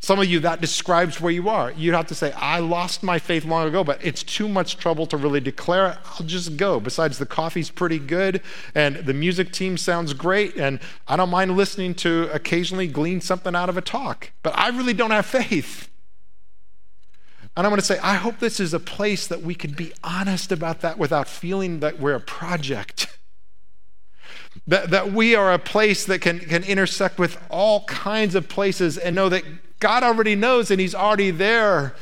Some 0.00 0.20
of 0.20 0.26
you, 0.26 0.38
that 0.40 0.60
describes 0.60 1.20
where 1.20 1.32
you 1.32 1.48
are. 1.48 1.72
You'd 1.72 1.94
have 1.94 2.06
to 2.06 2.14
say, 2.14 2.30
I 2.32 2.60
lost 2.60 3.02
my 3.02 3.18
faith 3.18 3.44
long 3.44 3.66
ago, 3.66 3.82
but 3.82 4.04
it's 4.04 4.22
too 4.22 4.48
much 4.48 4.76
trouble 4.76 5.06
to 5.06 5.16
really 5.16 5.40
declare 5.40 5.88
it. 5.88 5.98
I'll 6.04 6.26
just 6.26 6.56
go. 6.56 6.78
Besides, 6.78 7.18
the 7.18 7.26
coffee's 7.26 7.68
pretty 7.68 7.98
good, 7.98 8.40
and 8.76 8.96
the 8.96 9.12
music 9.12 9.52
team 9.52 9.76
sounds 9.76 10.12
great, 10.12 10.56
and 10.56 10.78
I 11.08 11.16
don't 11.16 11.30
mind 11.30 11.56
listening 11.56 11.94
to 11.96 12.30
occasionally 12.32 12.86
glean 12.86 13.20
something 13.20 13.56
out 13.56 13.68
of 13.68 13.76
a 13.76 13.80
talk, 13.80 14.30
but 14.44 14.56
I 14.56 14.68
really 14.68 14.94
don't 14.94 15.10
have 15.10 15.26
faith. 15.26 15.88
And 17.56 17.66
I'm 17.66 17.72
going 17.72 17.80
to 17.80 17.86
say, 17.86 17.98
I 17.98 18.14
hope 18.14 18.38
this 18.38 18.60
is 18.60 18.72
a 18.72 18.78
place 18.78 19.26
that 19.26 19.42
we 19.42 19.56
can 19.56 19.72
be 19.72 19.92
honest 20.04 20.52
about 20.52 20.80
that 20.82 20.96
without 20.96 21.26
feeling 21.26 21.80
that 21.80 21.98
we're 21.98 22.14
a 22.14 22.20
project. 22.20 23.18
That, 24.66 24.90
that 24.90 25.12
we 25.12 25.34
are 25.34 25.52
a 25.52 25.58
place 25.58 26.04
that 26.06 26.20
can, 26.20 26.40
can 26.40 26.62
intersect 26.62 27.18
with 27.18 27.36
all 27.50 27.84
kinds 27.86 28.34
of 28.34 28.48
places 28.48 28.96
and 28.98 29.14
know 29.14 29.28
that 29.28 29.44
God 29.80 30.02
already 30.02 30.34
knows 30.34 30.70
and 30.70 30.80
He's 30.80 30.94
already 30.94 31.30
there. 31.30 31.94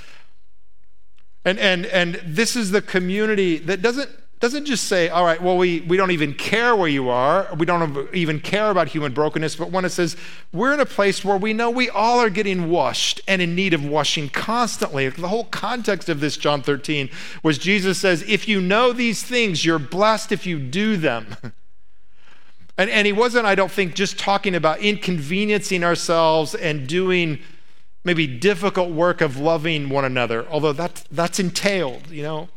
And, 1.45 1.59
and, 1.59 1.87
and 1.87 2.21
this 2.25 2.57
is 2.57 2.73
the 2.73 2.83
community 2.83 3.59
that 3.59 3.81
doesn't, 3.81 4.11
doesn't 4.41 4.65
just 4.65 4.85
say, 4.85 5.09
all 5.09 5.25
right, 5.25 5.41
well, 5.41 5.57
we, 5.57 5.81
we 5.83 5.97
don't 5.97 6.11
even 6.11 6.35
care 6.35 6.75
where 6.75 6.89
you 6.89 7.09
are. 7.09 7.49
We 7.57 7.65
don't 7.65 8.13
even 8.13 8.41
care 8.41 8.71
about 8.71 8.89
human 8.89 9.15
brokenness. 9.15 9.57
But 9.57 9.71
when 9.71 9.85
it 9.85 9.91
says, 9.91 10.17
we're 10.53 10.75
in 10.75 10.81
a 10.81 10.87
place 10.87 11.25
where 11.25 11.37
we 11.37 11.53
know 11.53 11.71
we 11.71 11.89
all 11.89 12.19
are 12.19 12.31
getting 12.31 12.69
washed 12.69 13.21
and 13.29 13.41
in 13.41 13.55
need 13.55 13.75
of 13.75 13.85
washing 13.85 14.29
constantly. 14.29 15.09
The 15.09 15.29
whole 15.29 15.45
context 15.45 16.09
of 16.09 16.21
this, 16.21 16.37
John 16.37 16.63
13, 16.63 17.09
was 17.43 17.59
Jesus 17.59 17.99
says, 17.99 18.23
if 18.27 18.49
you 18.49 18.61
know 18.61 18.93
these 18.93 19.23
things, 19.23 19.65
you're 19.65 19.79
blessed 19.79 20.33
if 20.33 20.47
you 20.47 20.59
do 20.59 20.97
them. 20.97 21.37
And, 22.79 22.91
and 22.91 23.07
he 23.07 23.13
wasn't, 23.15 23.47
I 23.47 23.55
don't 23.55 23.73
think, 23.73 23.95
just 23.95 24.19
talking 24.19 24.55
about 24.55 24.81
inconveniencing 24.81 25.83
ourselves 25.83 26.55
and 26.55 26.87
doing 26.87 27.39
maybe 28.07 28.25
difficult 28.25 28.93
work 28.93 29.21
of 29.21 29.37
loving 29.37 29.89
one 29.89 30.05
another, 30.05 30.47
although 30.49 30.73
that, 30.73 31.03
that's 31.11 31.41
entailed, 31.41 32.09
you 32.09 32.23
know. 32.23 32.49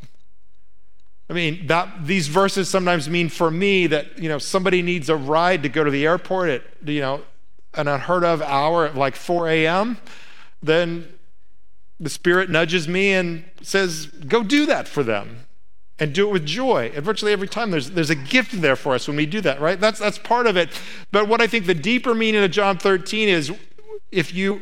I 1.27 1.33
mean, 1.33 1.65
that 1.65 2.05
these 2.05 2.27
verses 2.27 2.69
sometimes 2.69 3.09
mean 3.09 3.29
for 3.29 3.49
me 3.49 3.87
that, 3.87 4.19
you 4.19 4.29
know, 4.29 4.37
somebody 4.37 4.83
needs 4.83 5.09
a 5.09 5.15
ride 5.15 5.63
to 5.63 5.69
go 5.69 5.83
to 5.83 5.89
the 5.89 6.05
airport 6.05 6.49
at, 6.49 6.63
you 6.85 7.01
know, 7.01 7.23
an 7.73 7.87
unheard 7.87 8.23
of 8.23 8.43
hour 8.43 8.85
at 8.85 8.95
like 8.95 9.15
4 9.15 9.49
a.m., 9.49 9.97
then 10.61 11.11
the 11.99 12.09
Spirit 12.11 12.51
nudges 12.51 12.87
me 12.87 13.13
and 13.13 13.43
says, 13.63 14.05
go 14.05 14.43
do 14.43 14.67
that 14.67 14.87
for 14.87 15.01
them 15.01 15.47
and 15.97 16.13
do 16.13 16.29
it 16.29 16.31
with 16.31 16.45
joy. 16.45 16.91
And 16.93 17.03
virtually 17.03 17.31
every 17.31 17.47
time 17.47 17.71
there's, 17.71 17.89
there's 17.89 18.11
a 18.11 18.15
gift 18.15 18.61
there 18.61 18.75
for 18.75 18.93
us 18.93 19.07
when 19.07 19.17
we 19.17 19.25
do 19.25 19.41
that, 19.41 19.59
right? 19.59 19.79
That's, 19.79 19.99
that's 19.99 20.19
part 20.19 20.45
of 20.45 20.57
it. 20.57 20.69
But 21.11 21.27
what 21.27 21.41
I 21.41 21.47
think 21.47 21.65
the 21.65 21.73
deeper 21.73 22.13
meaning 22.13 22.43
of 22.43 22.51
John 22.51 22.77
13 22.77 23.29
is 23.29 23.51
if 24.11 24.33
you 24.33 24.61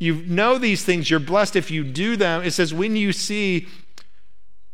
you 0.00 0.14
know 0.22 0.56
these 0.56 0.82
things, 0.82 1.10
you're 1.10 1.20
blessed 1.20 1.54
if 1.54 1.70
you 1.70 1.84
do 1.84 2.16
them. 2.16 2.42
It 2.42 2.52
says, 2.52 2.72
when 2.72 2.96
you 2.96 3.12
see 3.12 3.68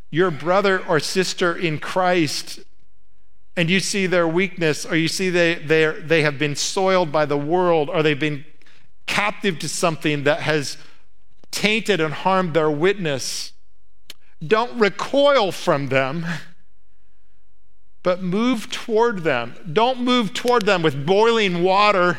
your 0.09 0.31
brother 0.31 0.83
or 0.87 1.01
sister 1.01 1.55
in 1.55 1.81
Christ 1.81 2.61
and 3.57 3.69
you 3.69 3.81
see 3.81 4.07
their 4.07 4.29
weakness, 4.29 4.87
or 4.87 4.95
you 4.95 5.09
see 5.09 5.29
they, 5.29 5.57
they, 5.57 5.99
they 6.01 6.23
have 6.23 6.39
been 6.39 6.55
soiled 6.55 7.11
by 7.11 7.27
the 7.27 7.37
world, 7.37 7.91
or 7.91 8.05
they've 8.05 8.19
been 8.19 8.45
captive 9.07 9.59
to 9.59 9.69
something 9.69 10.23
that 10.25 10.41
has 10.41 10.77
tainted 11.51 12.01
and 12.01 12.15
harmed 12.15 12.55
their 12.55 12.71
witness, 12.71 13.53
don't 14.47 14.79
recoil 14.79 15.51
from 15.51 15.89
them, 15.89 16.25
but 18.05 18.23
move 18.23 18.71
toward 18.71 19.25
them. 19.25 19.57
Don't 19.73 20.01
move 20.01 20.35
toward 20.35 20.67
them 20.67 20.83
with 20.83 21.05
boiling 21.05 21.65
water 21.65 22.19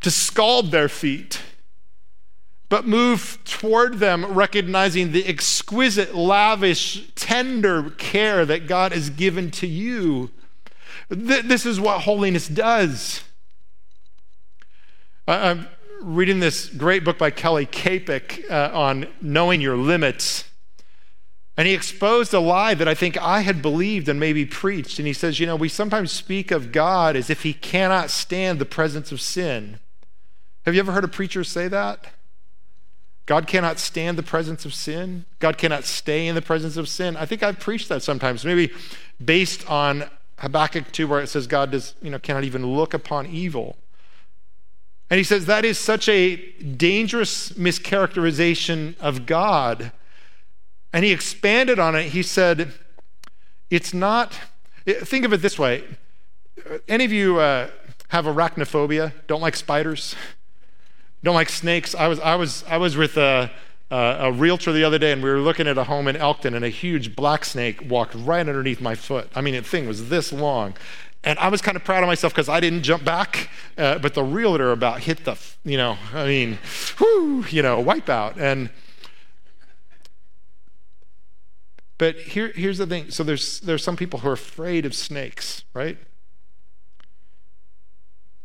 to 0.00 0.10
scald 0.10 0.70
their 0.70 0.88
feet 0.88 1.40
but 2.72 2.86
move 2.86 3.38
toward 3.44 3.98
them 3.98 4.24
recognizing 4.24 5.12
the 5.12 5.26
exquisite, 5.26 6.14
lavish, 6.14 7.06
tender 7.14 7.90
care 7.90 8.46
that 8.46 8.66
God 8.66 8.92
has 8.92 9.10
given 9.10 9.50
to 9.50 9.66
you. 9.66 10.30
Th- 11.10 11.42
this 11.42 11.66
is 11.66 11.78
what 11.78 12.00
holiness 12.00 12.48
does. 12.48 13.24
I'm 15.28 15.68
reading 16.00 16.40
this 16.40 16.70
great 16.70 17.04
book 17.04 17.18
by 17.18 17.30
Kelly 17.30 17.66
Kapic 17.66 18.42
uh, 18.48 18.70
on 18.72 19.06
knowing 19.20 19.60
your 19.60 19.76
limits. 19.76 20.44
And 21.58 21.68
he 21.68 21.74
exposed 21.74 22.32
a 22.32 22.40
lie 22.40 22.72
that 22.72 22.88
I 22.88 22.94
think 22.94 23.18
I 23.18 23.40
had 23.40 23.60
believed 23.60 24.08
and 24.08 24.18
maybe 24.18 24.46
preached. 24.46 24.98
And 24.98 25.06
he 25.06 25.12
says, 25.12 25.38
You 25.38 25.44
know, 25.44 25.56
we 25.56 25.68
sometimes 25.68 26.10
speak 26.10 26.50
of 26.50 26.72
God 26.72 27.16
as 27.16 27.28
if 27.28 27.42
he 27.42 27.52
cannot 27.52 28.08
stand 28.08 28.58
the 28.58 28.64
presence 28.64 29.12
of 29.12 29.20
sin. 29.20 29.78
Have 30.64 30.72
you 30.72 30.80
ever 30.80 30.92
heard 30.92 31.04
a 31.04 31.08
preacher 31.08 31.44
say 31.44 31.68
that? 31.68 32.06
God 33.32 33.46
cannot 33.46 33.78
stand 33.78 34.18
the 34.18 34.22
presence 34.22 34.66
of 34.66 34.74
sin. 34.74 35.24
God 35.38 35.56
cannot 35.56 35.84
stay 35.84 36.26
in 36.26 36.34
the 36.34 36.42
presence 36.42 36.76
of 36.76 36.86
sin. 36.86 37.16
I 37.16 37.24
think 37.24 37.42
I've 37.42 37.58
preached 37.58 37.88
that 37.88 38.02
sometimes, 38.02 38.44
maybe 38.44 38.70
based 39.24 39.66
on 39.70 40.04
Habakkuk 40.40 40.92
2, 40.92 41.08
where 41.08 41.18
it 41.18 41.28
says 41.28 41.46
God 41.46 41.70
does, 41.70 41.94
you 42.02 42.10
know, 42.10 42.18
cannot 42.18 42.44
even 42.44 42.66
look 42.66 42.92
upon 42.92 43.26
evil. 43.26 43.78
And 45.08 45.16
he 45.16 45.24
says 45.24 45.46
that 45.46 45.64
is 45.64 45.78
such 45.78 46.10
a 46.10 46.36
dangerous 46.60 47.52
mischaracterization 47.52 48.98
of 49.00 49.24
God. 49.24 49.92
And 50.92 51.02
he 51.02 51.10
expanded 51.10 51.78
on 51.78 51.94
it. 51.94 52.10
He 52.10 52.22
said, 52.22 52.74
it's 53.70 53.94
not, 53.94 54.38
think 54.84 55.24
of 55.24 55.32
it 55.32 55.40
this 55.40 55.58
way. 55.58 55.84
Any 56.86 57.06
of 57.06 57.12
you 57.12 57.38
uh, 57.38 57.70
have 58.08 58.26
arachnophobia, 58.26 59.14
don't 59.26 59.40
like 59.40 59.56
spiders? 59.56 60.14
Don't 61.22 61.34
like 61.34 61.48
snakes. 61.48 61.94
I 61.94 62.08
was, 62.08 62.18
I 62.20 62.34
was, 62.34 62.64
I 62.68 62.76
was 62.78 62.96
with 62.96 63.16
a, 63.16 63.50
a, 63.90 63.96
a 63.96 64.32
realtor 64.32 64.72
the 64.72 64.84
other 64.84 64.98
day, 64.98 65.12
and 65.12 65.22
we 65.22 65.30
were 65.30 65.38
looking 65.38 65.68
at 65.68 65.78
a 65.78 65.84
home 65.84 66.08
in 66.08 66.16
Elkton, 66.16 66.54
and 66.54 66.64
a 66.64 66.68
huge 66.68 67.14
black 67.14 67.44
snake 67.44 67.82
walked 67.88 68.14
right 68.14 68.40
underneath 68.40 68.80
my 68.80 68.94
foot. 68.94 69.30
I 69.34 69.40
mean, 69.40 69.54
the 69.54 69.62
thing 69.62 69.86
was 69.86 70.08
this 70.08 70.32
long. 70.32 70.74
And 71.24 71.38
I 71.38 71.48
was 71.48 71.62
kind 71.62 71.76
of 71.76 71.84
proud 71.84 72.02
of 72.02 72.08
myself 72.08 72.32
because 72.32 72.48
I 72.48 72.58
didn't 72.58 72.82
jump 72.82 73.04
back, 73.04 73.48
uh, 73.78 73.98
but 73.98 74.14
the 74.14 74.24
realtor 74.24 74.72
about 74.72 75.00
hit 75.00 75.24
the, 75.24 75.38
you 75.64 75.76
know, 75.76 75.96
I 76.12 76.26
mean, 76.26 76.58
whoo, 76.98 77.44
you 77.48 77.62
know, 77.62 77.82
wipeout. 77.82 78.38
And 78.38 78.70
but 81.98 82.16
here, 82.16 82.50
here's 82.56 82.78
the 82.78 82.86
thing. 82.88 83.12
So 83.12 83.22
there's 83.22 83.60
there's 83.60 83.84
some 83.84 83.96
people 83.96 84.18
who 84.18 84.28
are 84.30 84.32
afraid 84.32 84.84
of 84.84 84.96
snakes, 84.96 85.62
right? 85.74 85.96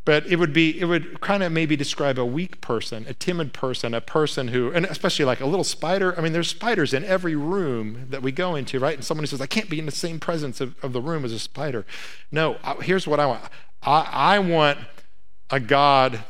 But 0.07 0.25
it 0.25 0.37
would 0.37 0.53
be 0.53 0.79
it 0.79 0.85
would 0.85 1.19
kind 1.19 1.43
of 1.43 1.51
maybe 1.51 1.75
describe 1.75 2.17
a 2.17 2.23
weak 2.23 2.61
person 2.61 3.05
a 3.09 3.13
timid 3.13 3.51
person 3.51 3.93
a 3.93 3.99
person 3.99 4.47
who 4.47 4.71
and 4.71 4.85
especially 4.85 5.25
like 5.25 5.41
a 5.41 5.45
little 5.45 5.65
spider. 5.65 6.17
I 6.17 6.21
mean 6.21 6.31
there's 6.31 6.47
spiders 6.47 6.93
in 6.93 7.03
every 7.03 7.35
room 7.35 8.05
that 8.09 8.23
we 8.23 8.31
go 8.31 8.55
into 8.55 8.79
right? 8.79 8.95
And 8.95 9.03
someone 9.03 9.23
who 9.23 9.27
says 9.27 9.41
i 9.41 9.47
can't 9.47 9.69
be 9.69 9.79
in 9.79 9.85
the 9.85 9.91
same 9.91 10.17
presence 10.17 10.61
of, 10.61 10.81
of 10.81 10.93
the 10.93 11.01
room 11.01 11.25
as 11.25 11.33
a 11.33 11.39
spider. 11.39 11.85
No 12.31 12.55
here's 12.81 13.05
what 13.05 13.19
i 13.19 13.25
want. 13.25 13.43
I, 13.83 13.99
I 14.35 14.39
want 14.39 14.79
a 15.49 15.59
god 15.59 16.23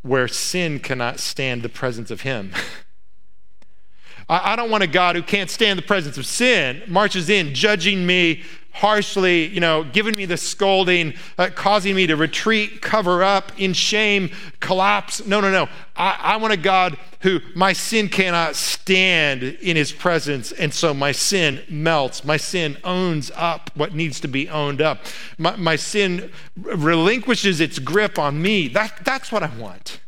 where 0.00 0.26
sin 0.26 0.80
cannot 0.80 1.20
stand 1.20 1.60
the 1.60 1.68
presence 1.68 2.10
of 2.10 2.22
him. 2.22 2.52
I, 4.30 4.54
I 4.54 4.56
don't 4.56 4.70
want 4.70 4.82
a 4.82 4.86
god 4.86 5.16
who 5.16 5.22
can't 5.22 5.50
stand 5.50 5.78
the 5.78 5.82
presence 5.82 6.16
of 6.16 6.24
sin. 6.24 6.82
Marches 6.88 7.28
in 7.28 7.54
judging 7.54 8.06
me 8.06 8.42
harshly, 8.74 9.46
you 9.46 9.60
know, 9.60 9.84
giving 9.84 10.16
me 10.16 10.26
the 10.26 10.36
scolding, 10.36 11.14
uh, 11.38 11.48
causing 11.54 11.94
me 11.94 12.08
to 12.08 12.16
retreat, 12.16 12.82
cover 12.82 13.22
up, 13.22 13.52
in 13.56 13.72
shame, 13.72 14.30
collapse. 14.58 15.24
No, 15.26 15.40
no, 15.40 15.50
no. 15.50 15.68
I, 15.96 16.18
I 16.20 16.36
want 16.36 16.52
a 16.52 16.56
God 16.56 16.98
who 17.20 17.40
my 17.54 17.72
sin 17.72 18.08
cannot 18.08 18.56
stand 18.56 19.44
in 19.44 19.76
his 19.76 19.92
presence. 19.92 20.50
And 20.50 20.74
so 20.74 20.92
my 20.92 21.12
sin 21.12 21.62
melts. 21.68 22.24
My 22.24 22.36
sin 22.36 22.76
owns 22.82 23.30
up 23.36 23.70
what 23.76 23.94
needs 23.94 24.18
to 24.20 24.28
be 24.28 24.48
owned 24.48 24.82
up. 24.82 25.06
My, 25.38 25.54
my 25.54 25.76
sin 25.76 26.32
relinquishes 26.56 27.60
its 27.60 27.78
grip 27.78 28.18
on 28.18 28.42
me. 28.42 28.66
That, 28.66 29.04
that's 29.04 29.30
what 29.30 29.44
I 29.44 29.56
want. 29.56 30.00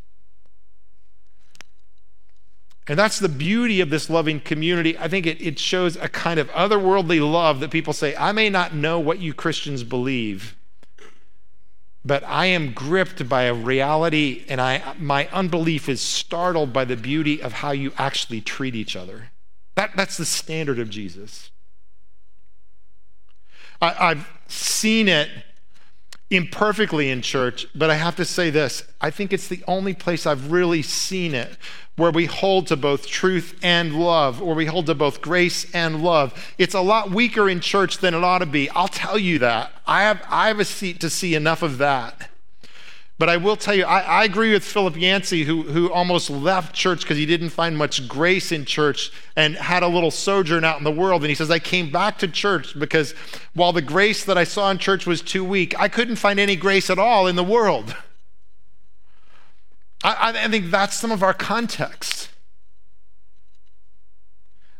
And 2.88 2.99
that's 2.99 3.18
the 3.18 3.29
beauty 3.29 3.81
of 3.81 3.90
this 3.90 4.09
loving 4.09 4.40
community. 4.40 4.96
I 4.96 5.09
think 5.09 5.27
it, 5.27 5.40
it 5.40 5.59
shows 5.59 5.96
a 5.96 6.09
kind 6.09 6.38
of 6.38 6.49
otherworldly 6.51 7.20
love 7.20 7.61
that 7.61 7.70
people 7.70 7.92
say, 7.92 8.14
I 8.16 8.33
may 8.33 8.49
not 8.49 8.75
know 8.75 9.01
what 9.01 9.18
you 9.18 9.35
Christians 9.35 9.83
believe, 9.83 10.57
but 12.05 12.22
I 12.25 12.46
am 12.46 12.72
gripped 12.72 13.29
by 13.29 13.42
a 13.42 13.55
reality 13.55 14.44
and 14.49 14.61
I, 14.61 14.94
my 14.99 15.29
unbelief 15.33 15.88
is 15.88 16.01
startled 16.01 16.72
by 16.72 16.85
the 16.85 16.96
beauty 16.96 17.42
of 17.42 17.55
how 17.55 17.72
you 17.72 17.92
actually 17.99 18.40
treat 18.40 18.77
each 18.77 18.94
other. 18.94 19.31
That, 19.75 19.96
that's 19.96 20.16
the 20.16 20.25
standard 20.25 20.79
of 20.79 20.88
Jesus. 20.88 21.51
I, 23.83 24.11
I've 24.11 24.29
seen 24.46 25.09
it 25.09 25.29
imperfectly 26.31 27.11
in 27.11 27.22
church, 27.22 27.66
but 27.75 27.90
I 27.90 27.96
have 27.96 28.16
to 28.16 28.25
say 28.25 28.51
this 28.51 28.85
I 29.01 29.11
think 29.11 29.33
it's 29.33 29.49
the 29.49 29.62
only 29.66 29.92
place 29.92 30.25
I've 30.25 30.53
really 30.53 30.83
seen 30.83 31.35
it 31.35 31.57
where 31.96 32.11
we 32.11 32.26
hold 32.26 32.66
to 32.68 32.76
both 32.76 33.06
truth 33.06 33.59
and 33.62 33.98
love, 33.98 34.40
where 34.40 34.54
we 34.54 34.66
hold 34.66 34.87
to 34.87 34.94
both 34.94 35.20
grace 35.20 35.66
and 35.74 36.02
love. 36.02 36.54
It's 36.59 36.74
a 36.74 36.80
lot 36.80 37.11
weaker 37.11 37.48
in 37.48 37.61
church 37.61 37.98
than 37.98 38.14
it 38.14 38.22
ought 38.22 38.38
to 38.38 38.46
be. 38.46 38.68
I'll 38.70 38.88
tell 38.88 39.18
you 39.18 39.38
that. 39.40 39.72
I 39.87 40.02
have, 40.02 40.22
I 40.28 40.48
have 40.48 40.61
a 40.61 40.64
seat 40.64 41.00
to 41.00 41.11
see 41.11 41.35
enough 41.35 41.62
of 41.62 41.78
that. 41.78 42.30
But 43.18 43.30
I 43.30 43.38
will 43.38 43.56
tell 43.56 43.74
you, 43.74 43.85
I, 43.85 44.00
I 44.00 44.24
agree 44.24 44.52
with 44.52 44.62
Philip 44.62 44.94
Yancey, 44.94 45.44
who, 45.44 45.62
who 45.62 45.90
almost 45.90 46.28
left 46.28 46.74
church 46.74 47.00
because 47.00 47.16
he 47.16 47.24
didn't 47.24 47.48
find 47.48 47.78
much 47.78 48.06
grace 48.06 48.52
in 48.52 48.66
church 48.66 49.11
and 49.35 49.56
had 49.56 49.82
a 49.82 49.88
little 49.88 50.11
sojourn 50.11 50.64
out 50.64 50.76
in 50.76 50.85
the 50.85 50.90
world. 50.90 51.22
And 51.22 51.30
he 51.30 51.35
says, 51.35 51.50
I 51.50 51.59
came 51.59 51.90
back 51.90 52.18
to 52.18 52.28
church 52.28 52.78
because 52.78 53.14
while 53.54 53.72
the 53.72 53.80
grace 53.80 54.22
that 54.26 54.37
I 54.37 54.44
saw 54.44 54.70
in 54.70 54.76
church 54.76 55.06
was 55.06 55.22
too 55.22 55.44
weak, 55.44 55.78
I 55.80 55.88
couldn't 55.88 56.16
find 56.16 56.38
any 56.38 56.56
grace 56.56 56.90
at 56.90 56.98
all 56.98 57.26
in 57.26 57.37
the 57.37 57.44
world. 57.44 57.96
I, 60.02 60.32
I 60.44 60.48
think 60.48 60.70
that's 60.70 60.96
some 60.96 61.11
of 61.11 61.22
our 61.22 61.35
context. 61.35 62.28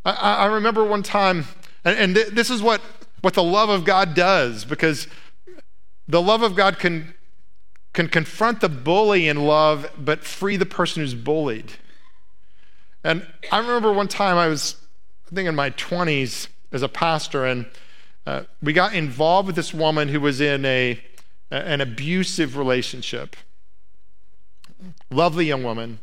I, 0.05 0.12
I 0.12 0.46
remember 0.46 0.85
one 0.85 1.02
time, 1.02 1.46
and, 1.85 1.98
and 1.98 2.14
th- 2.14 2.29
this 2.29 2.50
is 2.50 2.62
what, 2.62 2.81
what 3.22 3.35
the 3.35 3.42
love 3.42 3.68
of 3.68 3.85
God 3.85 4.14
does, 4.14 4.64
because 4.64 5.09
the 6.07 6.22
love 6.22 6.42
of 6.42 6.55
God 6.55 6.79
can, 6.79 7.14
can 7.92 8.09
confront 8.09 8.61
the 8.61 8.68
bully 8.68 9.26
in 9.26 9.44
love, 9.44 9.90
but 9.98 10.22
free 10.24 10.57
the 10.57 10.66
person 10.66 11.02
who's 11.02 11.14
bullied. 11.14 11.72
And 13.02 13.26
I 13.50 13.59
remember 13.59 13.92
one 13.92 14.09
time 14.09 14.37
I 14.37 14.48
was, 14.48 14.76
I 15.31 15.35
think 15.35 15.48
in 15.48 15.55
my 15.55 15.70
20s 15.70 16.48
as 16.72 16.83
a 16.83 16.88
pastor, 16.88 17.44
and 17.44 17.66
uh, 18.26 18.42
we 18.62 18.72
got 18.72 18.94
involved 18.94 19.46
with 19.46 19.57
this 19.57 19.72
woman 19.72 20.09
who 20.09 20.20
was 20.20 20.40
in 20.40 20.64
a, 20.64 21.00
an 21.50 21.81
abusive 21.81 22.57
relationship 22.57 23.37
lovely 25.11 25.47
young 25.47 25.62
woman. 25.62 26.01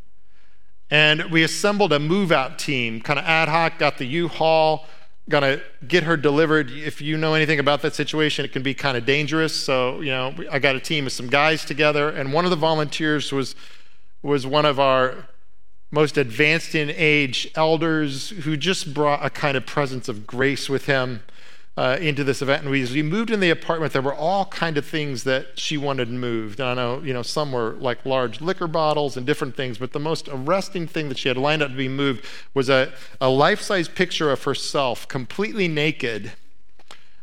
And 0.89 1.31
we 1.31 1.43
assembled 1.43 1.91
a 1.93 1.99
move 1.99 2.31
out 2.31 2.59
team, 2.59 3.01
kind 3.01 3.17
of 3.17 3.25
ad 3.25 3.49
hoc, 3.49 3.79
got 3.79 3.97
the 3.97 4.05
U 4.05 4.27
Haul, 4.27 4.85
gonna 5.29 5.61
get 5.87 6.03
her 6.03 6.17
delivered. 6.17 6.69
If 6.69 7.01
you 7.01 7.17
know 7.17 7.33
anything 7.33 7.59
about 7.59 7.81
that 7.81 7.95
situation, 7.95 8.45
it 8.45 8.51
can 8.51 8.61
be 8.63 8.73
kind 8.73 8.97
of 8.97 9.05
dangerous. 9.05 9.55
So, 9.55 10.01
you 10.01 10.11
know, 10.11 10.35
I 10.51 10.59
got 10.59 10.75
a 10.75 10.79
team 10.79 11.05
of 11.05 11.11
some 11.11 11.27
guys 11.27 11.65
together, 11.65 12.09
and 12.09 12.33
one 12.33 12.45
of 12.45 12.51
the 12.51 12.57
volunteers 12.57 13.31
was 13.31 13.55
was 14.21 14.47
one 14.47 14.65
of 14.65 14.79
our 14.79 15.27
most 15.91 16.17
advanced 16.17 16.75
in 16.75 16.89
age 16.95 17.51
elders 17.55 18.29
who 18.29 18.57
just 18.57 18.93
brought 18.93 19.23
a 19.23 19.29
kind 19.29 19.55
of 19.55 19.65
presence 19.65 20.09
of 20.09 20.25
grace 20.25 20.69
with 20.69 20.85
him 20.85 21.21
uh, 21.75 21.97
into 21.99 22.23
this 22.23 22.41
event. 22.41 22.63
And 22.63 22.71
we, 22.71 22.85
we 22.85 23.01
moved 23.01 23.31
in 23.31 23.39
the 23.39 23.49
apartment, 23.49 23.93
there 23.93 24.01
were 24.01 24.13
all 24.13 24.45
kind 24.45 24.77
of 24.77 24.85
things 24.85 25.23
that 25.23 25.59
she 25.59 25.77
wanted 25.77 26.09
moved. 26.09 26.59
And 26.59 26.69
I 26.69 26.73
know, 26.75 27.01
you 27.01 27.13
know, 27.13 27.23
some 27.23 27.51
were 27.51 27.71
like 27.79 28.05
large 28.05 28.41
liquor 28.41 28.67
bottles 28.67 29.17
and 29.17 29.25
different 29.25 29.55
things, 29.55 29.79
but 29.79 29.91
the 29.91 29.99
most 29.99 30.29
arresting 30.31 30.87
thing 30.87 31.09
that 31.09 31.17
she 31.17 31.29
had 31.29 31.37
lined 31.37 31.63
up 31.63 31.71
to 31.71 31.77
be 31.77 31.87
moved 31.87 32.25
was 32.53 32.69
a, 32.69 32.93
a 33.19 33.29
life-size 33.29 33.87
picture 33.87 34.31
of 34.31 34.43
herself, 34.43 35.07
completely 35.07 35.67
naked, 35.67 36.33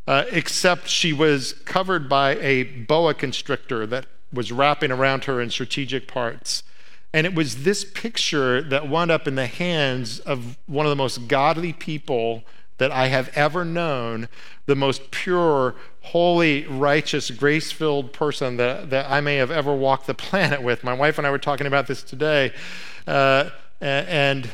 uh, 0.09 0.25
except 0.33 0.89
she 0.89 1.13
was 1.13 1.53
covered 1.65 2.09
by 2.09 2.35
a 2.37 2.65
boa 2.65 3.15
constrictor 3.15 3.87
that 3.87 4.07
was 4.33 4.51
wrapping 4.51 4.91
around 4.91 5.25
her 5.25 5.41
in 5.41 5.51
strategic 5.51 6.09
parts. 6.09 6.65
And 7.13 7.27
it 7.27 7.35
was 7.35 7.65
this 7.65 7.85
picture 7.85 8.63
that 8.63 8.89
wound 8.89 9.11
up 9.11 9.27
in 9.27 9.35
the 9.35 9.47
hands 9.47 10.21
of 10.21 10.57
one 10.67 10.87
of 10.87 10.91
the 10.91 10.97
most 10.97 11.29
godly 11.29 11.73
people 11.73 12.45
that 12.81 12.90
I 12.90 13.09
have 13.09 13.29
ever 13.35 13.62
known, 13.62 14.27
the 14.64 14.75
most 14.75 15.11
pure, 15.11 15.75
holy, 16.01 16.66
righteous, 16.66 17.31
grace 17.31 17.71
filled 17.71 18.14
person 18.14 18.57
that, 18.57 18.88
that 18.88 19.11
I 19.11 19.21
may 19.21 19.37
have 19.37 19.51
ever 19.51 19.75
walked 19.75 20.07
the 20.07 20.14
planet 20.14 20.62
with. 20.62 20.83
My 20.83 20.95
wife 20.95 21.19
and 21.19 21.27
I 21.27 21.31
were 21.31 21.38
talking 21.38 21.66
about 21.66 21.87
this 21.87 22.03
today. 22.03 22.53
Uh, 23.07 23.51
and 23.83 24.51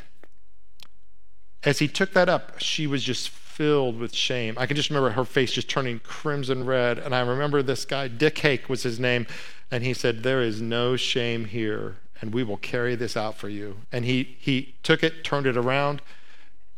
as 1.62 1.79
he 1.79 1.87
took 1.87 2.15
that 2.15 2.29
up, 2.29 2.59
she 2.59 2.89
was 2.89 3.05
just 3.05 3.29
filled 3.29 4.01
with 4.01 4.12
shame. 4.12 4.55
I 4.59 4.67
can 4.67 4.75
just 4.77 4.91
remember 4.91 5.11
her 5.11 5.25
face 5.25 5.53
just 5.53 5.71
turning 5.71 6.01
crimson 6.01 6.67
red. 6.67 6.99
And 6.99 7.15
I 7.15 7.21
remember 7.21 7.62
this 7.62 7.85
guy, 7.85 8.09
Dick 8.09 8.39
Hake 8.39 8.69
was 8.69 8.83
his 8.83 8.99
name, 8.99 9.29
and 9.71 9.85
he 9.85 9.95
said, 9.95 10.25
There 10.25 10.43
is 10.43 10.61
no 10.61 10.97
shame 10.97 11.45
here, 11.45 11.99
and 12.21 12.35
we 12.35 12.43
will 12.43 12.57
carry 12.57 12.97
this 12.97 13.17
out 13.17 13.37
for 13.37 13.49
you. 13.49 13.77
And 13.93 14.05
he, 14.05 14.37
he 14.41 14.75
took 14.83 15.05
it, 15.05 15.23
turned 15.23 15.47
it 15.47 15.57
around, 15.57 16.03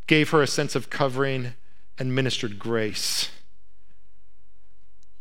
gave 0.09 0.31
her 0.31 0.43
a 0.43 0.47
sense 0.49 0.75
of 0.75 0.91
covering, 0.91 1.55
and 1.99 2.15
ministered 2.15 2.59
grace. 2.59 3.31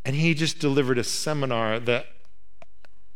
And 0.05 0.15
he 0.15 0.33
just 0.33 0.59
delivered 0.59 0.97
a 0.97 1.03
seminar 1.03 1.79
that, 1.81 2.05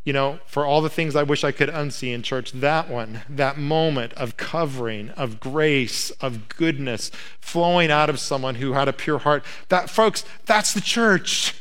you 0.04 0.12
know, 0.12 0.40
for 0.46 0.66
all 0.66 0.82
the 0.82 0.90
things 0.90 1.16
I 1.16 1.24
wish 1.24 1.44
I 1.44 1.52
could 1.52 1.70
unsee 1.70 2.14
in 2.14 2.24
church, 2.24 2.52
that 2.54 2.90
one, 2.90 3.22
that 3.30 3.58
moment 3.58 4.14
of 4.14 4.36
covering, 4.36 5.10
of 5.12 5.40
grace, 5.40 6.10
of 6.20 6.50
goodness 6.50 7.12
flowing 7.40 7.92
out 7.92 8.10
of 8.10 8.20
someone 8.20 8.56
who 8.56 8.74
had 8.74 8.88
a 8.88 8.94
pure 8.94 9.20
heart, 9.20 9.46
that, 9.70 9.90
folks, 9.90 10.26
that's 10.46 10.74
the 10.74 10.82
church. 10.82 11.56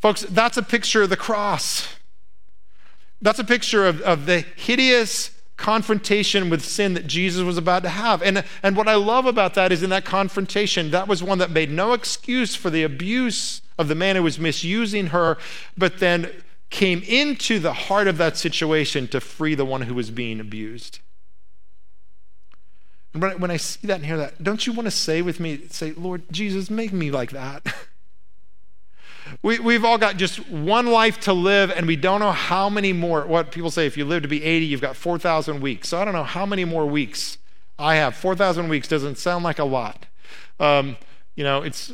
Folks, 0.00 0.22
that's 0.22 0.56
a 0.56 0.62
picture 0.62 1.02
of 1.02 1.10
the 1.10 1.16
cross. 1.16 1.96
That's 3.22 3.38
a 3.38 3.44
picture 3.44 3.86
of, 3.86 4.00
of 4.02 4.26
the 4.26 4.40
hideous 4.56 5.30
confrontation 5.56 6.50
with 6.50 6.64
sin 6.64 6.94
that 6.94 7.06
Jesus 7.06 7.42
was 7.42 7.56
about 7.56 7.82
to 7.84 7.88
have. 7.88 8.22
And, 8.22 8.44
and 8.62 8.76
what 8.76 8.88
I 8.88 8.94
love 8.96 9.26
about 9.26 9.54
that 9.54 9.72
is 9.72 9.82
in 9.82 9.90
that 9.90 10.04
confrontation, 10.04 10.90
that 10.90 11.08
was 11.08 11.22
one 11.22 11.38
that 11.38 11.50
made 11.50 11.70
no 11.70 11.92
excuse 11.92 12.54
for 12.54 12.70
the 12.70 12.82
abuse 12.82 13.62
of 13.78 13.88
the 13.88 13.94
man 13.94 14.16
who 14.16 14.22
was 14.22 14.38
misusing 14.38 15.08
her, 15.08 15.38
but 15.76 15.98
then 15.98 16.30
came 16.70 17.02
into 17.02 17.58
the 17.58 17.72
heart 17.72 18.08
of 18.08 18.18
that 18.18 18.36
situation 18.36 19.06
to 19.08 19.20
free 19.20 19.54
the 19.54 19.64
one 19.64 19.82
who 19.82 19.94
was 19.94 20.10
being 20.10 20.40
abused. 20.40 20.98
And 23.12 23.22
when 23.22 23.30
I, 23.30 23.34
when 23.36 23.50
I 23.52 23.56
see 23.56 23.86
that 23.86 23.96
and 23.96 24.06
hear 24.06 24.16
that, 24.16 24.42
don't 24.42 24.66
you 24.66 24.72
want 24.72 24.86
to 24.86 24.90
say 24.90 25.22
with 25.22 25.38
me, 25.38 25.68
say, 25.68 25.92
Lord 25.92 26.22
Jesus, 26.32 26.68
make 26.68 26.92
me 26.92 27.12
like 27.12 27.30
that? 27.30 27.64
We, 29.42 29.58
we've 29.58 29.84
all 29.84 29.98
got 29.98 30.16
just 30.16 30.48
one 30.48 30.86
life 30.86 31.20
to 31.20 31.32
live, 31.32 31.70
and 31.70 31.86
we 31.86 31.96
don't 31.96 32.20
know 32.20 32.32
how 32.32 32.68
many 32.68 32.92
more. 32.92 33.26
What 33.26 33.50
people 33.50 33.70
say, 33.70 33.86
if 33.86 33.96
you 33.96 34.04
live 34.04 34.22
to 34.22 34.28
be 34.28 34.42
80, 34.42 34.66
you've 34.66 34.80
got 34.80 34.96
4,000 34.96 35.60
weeks. 35.60 35.88
So 35.88 36.00
I 36.00 36.04
don't 36.04 36.14
know 36.14 36.24
how 36.24 36.46
many 36.46 36.64
more 36.64 36.86
weeks 36.86 37.38
I 37.78 37.96
have. 37.96 38.14
4,000 38.16 38.68
weeks 38.68 38.88
doesn't 38.88 39.18
sound 39.18 39.44
like 39.44 39.58
a 39.58 39.64
lot. 39.64 40.06
Um, 40.60 40.96
you 41.34 41.44
know, 41.44 41.62
it's, 41.62 41.92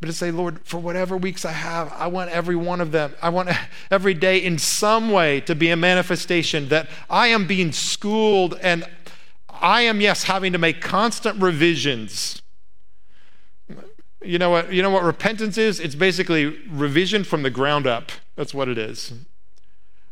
but 0.00 0.06
to 0.08 0.12
say, 0.12 0.30
Lord, 0.30 0.60
for 0.64 0.78
whatever 0.78 1.16
weeks 1.16 1.44
I 1.44 1.52
have, 1.52 1.92
I 1.92 2.08
want 2.08 2.30
every 2.30 2.56
one 2.56 2.80
of 2.80 2.92
them. 2.92 3.14
I 3.22 3.30
want 3.30 3.48
every 3.90 4.14
day 4.14 4.38
in 4.38 4.58
some 4.58 5.10
way 5.10 5.40
to 5.42 5.54
be 5.54 5.70
a 5.70 5.76
manifestation 5.76 6.68
that 6.68 6.88
I 7.08 7.28
am 7.28 7.46
being 7.46 7.72
schooled 7.72 8.58
and 8.60 8.84
I 9.48 9.82
am, 9.82 10.00
yes, 10.00 10.24
having 10.24 10.52
to 10.52 10.58
make 10.58 10.80
constant 10.82 11.40
revisions 11.40 12.42
you 14.26 14.38
know 14.38 14.50
what, 14.50 14.72
you 14.72 14.82
know 14.82 14.90
what 14.90 15.02
repentance 15.02 15.58
is? 15.58 15.80
It's 15.80 15.94
basically 15.94 16.46
revision 16.68 17.24
from 17.24 17.42
the 17.42 17.50
ground 17.50 17.86
up. 17.86 18.12
That's 18.36 18.54
what 18.54 18.68
it 18.68 18.78
is. 18.78 19.12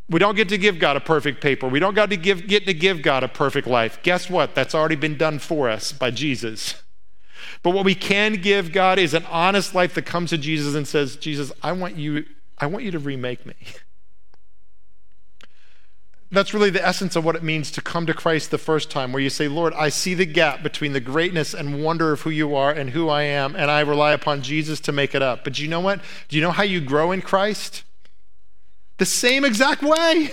We 0.09 0.19
don't 0.19 0.35
get 0.35 0.49
to 0.51 0.59
give 0.59 0.79
God 0.79 0.97
a 0.97 1.01
perfect 1.01 1.41
paper. 1.41 1.69
We 1.69 1.79
don't 1.79 1.95
get 1.95 2.11
to 2.11 2.17
give, 2.17 2.47
get 2.47 2.67
to 2.67 2.75
give 2.75 3.03
God 3.03 3.25
a 3.25 3.29
perfect 3.29 3.67
life. 3.67 3.99
Guess 4.03 4.29
what? 4.29 4.55
That's 4.55 4.75
already 4.75 4.97
been 4.97 5.17
done 5.17 5.39
for 5.39 5.71
us 5.71 5.93
by 5.93 6.11
Jesus. 6.11 6.83
But 7.63 7.71
what 7.71 7.85
we 7.85 7.95
can 7.95 8.35
give 8.35 8.73
God 8.73 8.99
is 8.99 9.15
an 9.15 9.25
honest 9.27 9.75
life 9.75 9.95
that 9.95 10.07
comes 10.07 10.31
to 10.31 10.39
Jesus 10.39 10.75
and 10.75 10.87
says, 10.87 11.17
Jesus, 11.17 11.53
I 11.63 11.73
want 11.73 11.97
you, 11.97 12.25
I 12.59 12.67
want 12.67 12.85
you 12.85 12.91
to 12.91 12.99
remake 12.99 13.47
me. 13.47 13.55
that's 16.33 16.55
really 16.55 16.71
the 16.71 16.85
essence 16.85 17.15
of 17.15 17.25
what 17.25 17.37
it 17.37 17.43
means 17.43 17.71
to 17.73 17.83
come 17.83 18.07
to 18.07 18.15
Christ 18.15 18.51
the 18.51 18.59
first 18.59 18.91
time, 18.91 19.13
where 19.13 19.23
you 19.23 19.29
say, 19.29 19.49
Lord, 19.49 19.75
I 19.75 19.91
see 19.91 20.15
the 20.15 20.25
gap 20.25 20.63
between 20.63 20.95
the 20.95 21.01
greatness 21.01 21.53
and 21.53 21.85
wonder 21.85 22.13
of 22.13 22.23
who 22.23 22.31
you 22.31 22.57
are 22.57 22.73
and 22.73 22.91
who 22.91 23.11
I 23.11 23.23
am, 23.23 23.55
and 23.55 23.71
I 23.71 23.81
rely 23.81 24.13
upon 24.13 24.41
Jesus 24.41 24.81
to 24.81 24.93
make 24.93 25.15
it 25.15 25.21
up. 25.23 25.45
But 25.45 25.53
do 25.53 25.63
you 25.63 25.69
know 25.69 25.81
what? 25.81 26.01
Do 26.29 26.37
you 26.37 26.43
know 26.43 26.51
how 26.51 26.63
you 26.63 26.81
grow 26.81 27.13
in 27.13 27.21
Christ? 27.21 27.85
The 28.97 29.05
same 29.05 29.45
exact 29.45 29.83
way. 29.83 30.31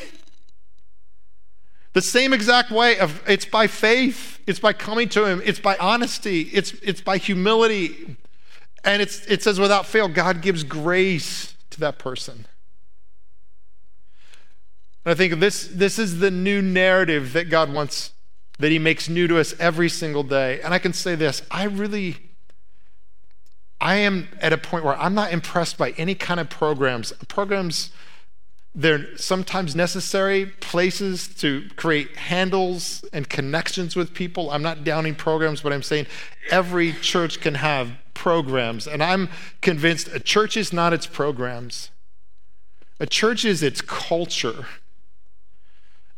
The 1.94 2.02
same 2.02 2.34
exact 2.34 2.72
way 2.72 2.98
of 2.98 3.22
it's 3.28 3.46
by 3.46 3.68
faith, 3.68 4.40
it's 4.48 4.60
by 4.60 4.74
coming 4.74 5.10
to 5.10 5.26
him, 5.26 5.42
it's 5.44 5.60
by 5.60 5.76
honesty, 5.78 6.42
it's 6.54 6.72
it's 6.84 7.02
by 7.02 7.18
humility. 7.18 8.16
And 8.86 9.02
it's 9.02 9.26
it 9.26 9.44
says 9.44 9.60
without 9.60 9.86
fail, 9.86 10.08
God 10.08 10.42
gives 10.42 10.64
grace 10.64 11.56
to 11.72 11.80
that 11.82 11.98
person. 11.98 12.46
And 15.10 15.16
I 15.16 15.18
think 15.18 15.40
this, 15.40 15.68
this 15.74 15.98
is 15.98 16.20
the 16.20 16.30
new 16.30 16.62
narrative 16.62 17.34
that 17.34 17.50
God 17.50 17.74
wants, 17.74 18.12
that 18.60 18.70
He 18.70 18.78
makes 18.78 19.10
new 19.10 19.28
to 19.28 19.40
us 19.40 19.56
every 19.60 19.90
single 19.90 20.22
day. 20.22 20.62
And 20.62 20.72
I 20.72 20.78
can 20.78 20.94
say 20.94 21.16
this 21.16 21.42
I 21.50 21.64
really, 21.64 22.18
I 23.82 23.96
am 23.96 24.28
at 24.40 24.54
a 24.54 24.58
point 24.60 24.86
where 24.86 24.96
I'm 24.96 25.16
not 25.16 25.34
impressed 25.34 25.80
by 25.80 25.96
any 25.98 26.14
kind 26.14 26.40
of 26.40 26.52
programs. 26.52 27.12
Programs, 27.28 27.90
they're 28.76 29.18
sometimes 29.18 29.76
necessary 29.76 30.46
places 30.46 31.28
to 31.38 31.68
create 31.76 32.16
handles 32.16 33.04
and 33.12 33.28
connections 33.28 33.96
with 33.96 34.14
people. 34.14 34.52
I'm 34.52 34.62
not 34.62 34.84
downing 34.84 35.16
programs, 35.16 35.62
but 35.62 35.74
I'm 35.74 35.82
saying 35.82 36.06
every 36.52 36.94
church 36.94 37.42
can 37.42 37.56
have 37.56 37.94
programs. 38.14 38.86
And 38.86 39.02
I'm 39.02 39.30
convinced 39.62 40.10
a 40.10 40.20
church 40.20 40.56
is 40.56 40.72
not 40.72 40.94
its 40.94 41.08
programs, 41.08 41.90
a 43.00 43.08
church 43.08 43.44
is 43.44 43.64
its 43.64 43.82
culture. 43.82 44.68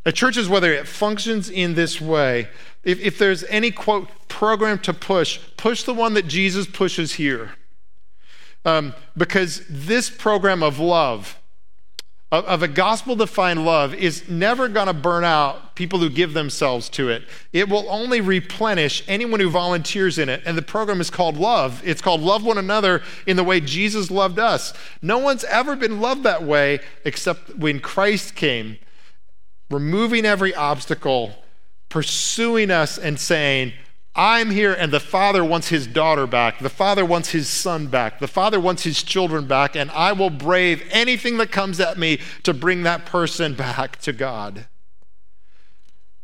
A 0.05 0.11
church 0.11 0.35
is 0.37 0.49
whether 0.49 0.73
it 0.73 0.87
functions 0.87 1.49
in 1.49 1.75
this 1.75 2.01
way. 2.01 2.47
If, 2.83 2.99
if 2.99 3.17
there's 3.19 3.43
any 3.45 3.69
quote 3.69 4.09
program 4.27 4.79
to 4.79 4.93
push, 4.93 5.39
push 5.57 5.83
the 5.83 5.93
one 5.93 6.15
that 6.15 6.27
Jesus 6.27 6.65
pushes 6.65 7.13
here. 7.13 7.51
Um, 8.65 8.93
because 9.15 9.63
this 9.69 10.09
program 10.09 10.63
of 10.63 10.79
love, 10.79 11.39
of, 12.31 12.45
of 12.45 12.63
a 12.63 12.67
gospel 12.67 13.15
defined 13.15 13.65
love, 13.65 13.93
is 13.93 14.27
never 14.27 14.67
going 14.67 14.87
to 14.87 14.93
burn 14.93 15.23
out 15.23 15.75
people 15.75 15.99
who 15.99 16.09
give 16.09 16.33
themselves 16.33 16.89
to 16.89 17.09
it. 17.09 17.23
It 17.53 17.69
will 17.69 17.85
only 17.87 18.21
replenish 18.21 19.03
anyone 19.07 19.39
who 19.39 19.49
volunteers 19.49 20.17
in 20.17 20.29
it. 20.29 20.41
And 20.45 20.57
the 20.57 20.63
program 20.63 21.01
is 21.01 21.11
called 21.11 21.37
love. 21.37 21.81
It's 21.85 22.01
called 22.01 22.21
love 22.21 22.43
one 22.43 22.57
another 22.57 23.03
in 23.27 23.35
the 23.35 23.43
way 23.43 23.59
Jesus 23.59 24.09
loved 24.09 24.39
us. 24.39 24.73
No 25.01 25.19
one's 25.19 25.43
ever 25.43 25.75
been 25.75 26.01
loved 26.01 26.23
that 26.23 26.41
way 26.41 26.79
except 27.05 27.55
when 27.57 27.79
Christ 27.79 28.35
came 28.35 28.77
removing 29.71 30.25
every 30.25 30.53
obstacle, 30.53 31.33
pursuing 31.89 32.69
us 32.69 32.97
and 32.97 33.19
saying, 33.19 33.73
I'm 34.13 34.49
here, 34.49 34.73
and 34.73 34.91
the 34.91 34.99
father 34.99 35.43
wants 35.43 35.69
his 35.69 35.87
daughter 35.87 36.27
back. 36.27 36.59
The 36.59 36.69
father 36.69 37.05
wants 37.05 37.29
his 37.29 37.47
son 37.47 37.87
back. 37.87 38.19
The 38.19 38.27
father 38.27 38.59
wants 38.59 38.83
his 38.83 39.03
children 39.03 39.47
back, 39.47 39.75
and 39.75 39.89
I 39.91 40.11
will 40.11 40.29
brave 40.29 40.83
anything 40.91 41.37
that 41.37 41.51
comes 41.51 41.79
at 41.79 41.97
me 41.97 42.19
to 42.43 42.53
bring 42.53 42.83
that 42.83 43.05
person 43.05 43.53
back 43.53 43.97
to 44.01 44.11
God. 44.11 44.67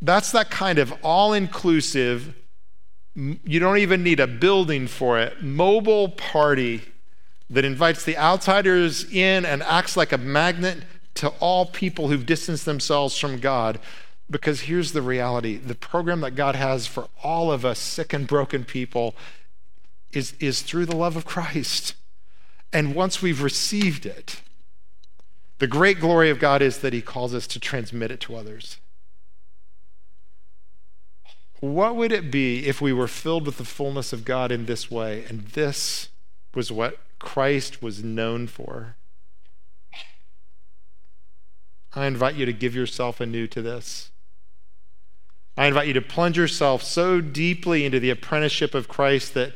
That's 0.01 0.31
that 0.33 0.51
kind 0.51 0.79
of 0.79 0.93
all 1.01 1.31
inclusive, 1.31 2.35
you 3.15 3.59
don't 3.59 3.77
even 3.77 4.03
need 4.03 4.19
a 4.19 4.27
building 4.27 4.87
for 4.87 5.17
it, 5.17 5.41
mobile 5.41 6.09
party 6.09 6.83
that 7.49 7.63
invites 7.63 8.03
the 8.03 8.17
outsiders 8.17 9.09
in 9.09 9.45
and 9.45 9.63
acts 9.63 9.95
like 9.95 10.11
a 10.11 10.17
magnet 10.17 10.83
to 11.17 11.29
all 11.39 11.65
people 11.65 12.07
who've 12.07 12.25
distanced 12.25 12.65
themselves 12.65 13.17
from 13.17 13.39
God. 13.39 13.79
Because 14.29 14.61
here's 14.61 14.91
the 14.91 15.01
reality 15.01 15.57
the 15.57 15.75
program 15.75 16.21
that 16.21 16.35
God 16.35 16.55
has 16.55 16.85
for 16.85 17.07
all 17.23 17.51
of 17.51 17.65
us 17.65 17.79
sick 17.79 18.13
and 18.13 18.27
broken 18.27 18.65
people 18.65 19.15
is, 20.11 20.33
is 20.39 20.61
through 20.61 20.85
the 20.85 20.95
love 20.95 21.15
of 21.15 21.25
Christ. 21.25 21.95
And 22.73 22.93
once 22.93 23.21
we've 23.21 23.41
received 23.41 24.05
it, 24.05 24.41
the 25.59 25.67
great 25.67 25.99
glory 25.99 26.29
of 26.29 26.39
God 26.39 26.61
is 26.61 26.79
that 26.79 26.93
He 26.93 27.01
calls 27.01 27.33
us 27.33 27.47
to 27.47 27.59
transmit 27.59 28.11
it 28.11 28.19
to 28.21 28.35
others. 28.35 28.77
What 31.59 31.95
would 31.95 32.11
it 32.11 32.29
be 32.29 32.67
if 32.67 32.81
we 32.81 32.93
were 32.93 33.07
filled 33.07 33.45
with 33.45 33.57
the 33.57 33.65
fullness 33.65 34.13
of 34.13 34.25
God 34.25 34.51
in 34.51 34.65
this 34.65 34.91
way? 34.91 35.25
And 35.27 35.41
this 35.47 36.09
was 36.53 36.71
what 36.71 36.99
Christ 37.17 37.81
was 37.81 38.03
known 38.03 38.45
for. 38.45 38.96
I 41.97 42.05
invite 42.05 42.35
you 42.35 42.45
to 42.45 42.53
give 42.53 42.75
yourself 42.75 43.19
anew 43.19 43.47
to 43.47 43.61
this. 43.61 44.11
I 45.57 45.65
invite 45.65 45.87
you 45.87 45.93
to 45.93 46.01
plunge 46.01 46.37
yourself 46.37 46.83
so 46.83 47.19
deeply 47.19 47.83
into 47.85 47.99
the 47.99 48.11
apprenticeship 48.11 48.75
of 48.75 48.87
Christ 48.87 49.33
that 49.33 49.53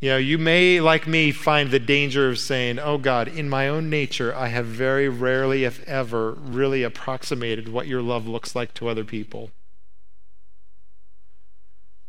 you 0.00 0.10
know, 0.10 0.18
you 0.18 0.36
may, 0.36 0.80
like 0.80 1.06
me, 1.06 1.32
find 1.32 1.70
the 1.70 1.78
danger 1.78 2.28
of 2.28 2.38
saying, 2.38 2.78
Oh 2.78 2.98
God, 2.98 3.28
in 3.28 3.48
my 3.48 3.66
own 3.66 3.88
nature, 3.88 4.34
I 4.34 4.48
have 4.48 4.66
very 4.66 5.08
rarely, 5.08 5.64
if 5.64 5.82
ever, 5.88 6.32
really 6.32 6.82
approximated 6.82 7.68
what 7.68 7.86
your 7.86 8.02
love 8.02 8.28
looks 8.28 8.54
like 8.54 8.74
to 8.74 8.88
other 8.88 9.04
people. 9.04 9.50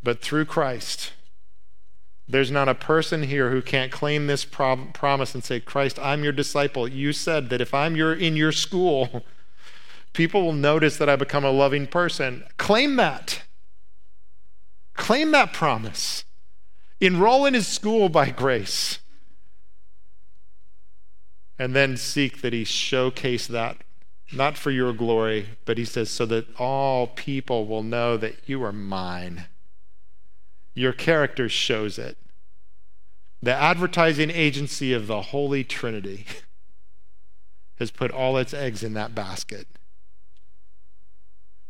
But 0.04 0.22
through 0.22 0.46
Christ, 0.46 1.14
there's 2.30 2.52
not 2.52 2.68
a 2.68 2.76
person 2.76 3.24
here 3.24 3.52
who 3.52 3.62
can't 3.62 3.92
claim 3.92 4.28
this 4.28 4.44
pro- 4.44 4.90
promise 4.94 5.34
and 5.34 5.44
say, 5.44 5.60
Christ, 5.60 5.98
I'm 6.00 6.24
your 6.24 6.34
disciple. 6.34 6.88
You 6.88 7.14
said 7.14 7.50
that 7.50 7.62
if 7.62 7.74
I'm 7.74 7.96
your, 7.96 8.14
in 8.14 8.36
your 8.36 8.52
school, 8.52 9.24
people 10.14 10.44
will 10.44 10.54
notice 10.54 10.98
that 10.98 11.08
I 11.08 11.16
become 11.16 11.46
a 11.46 11.52
loving 11.52 11.88
person. 11.88 12.44
Claim 12.58 12.98
that. 12.98 13.44
Claim 14.96 15.32
that 15.32 15.54
promise. 15.54 16.26
Enroll 17.00 17.46
in 17.46 17.54
his 17.54 17.68
school 17.68 18.10
by 18.10 18.30
grace. 18.32 19.00
And 21.58 21.74
then 21.74 21.96
seek 21.96 22.42
that 22.42 22.54
he 22.54 22.66
showcase 22.66 23.48
that, 23.48 23.78
not 24.32 24.58
for 24.58 24.70
your 24.70 24.92
glory, 24.94 25.48
but 25.66 25.78
he 25.78 25.86
says, 25.86 26.10
so 26.10 26.26
that 26.26 26.48
all 26.60 27.08
people 27.08 27.66
will 27.66 27.84
know 27.84 28.18
that 28.18 28.36
you 28.48 28.62
are 28.64 28.74
mine. 28.74 29.46
Your 30.78 30.94
character 30.94 31.50
shows 31.50 31.98
it. 31.98 32.20
The 33.42 33.52
advertising 33.52 34.30
agency 34.30 34.94
of 34.94 35.08
the 35.08 35.24
Holy 35.24 35.64
Trinity 35.64 36.28
has 37.80 37.90
put 37.90 38.12
all 38.12 38.38
its 38.38 38.54
eggs 38.54 38.84
in 38.84 38.94
that 38.94 39.16
basket. 39.16 39.66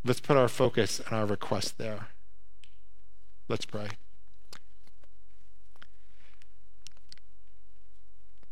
Let's 0.04 0.20
put 0.20 0.36
our 0.36 0.50
focus 0.50 1.00
and 1.00 1.18
our 1.18 1.26
request 1.26 1.78
there. 1.78 2.08
Let's 3.48 3.64
pray. 3.64 3.92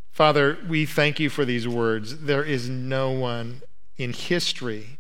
Father, 0.09 0.57
we 0.69 0.85
thank 0.85 1.19
you 1.19 1.29
for 1.29 1.43
these 1.43 1.67
words. 1.67 2.19
There 2.19 2.45
is 2.45 2.69
no 2.69 3.11
one 3.11 3.61
in 3.97 4.13
history 4.13 4.99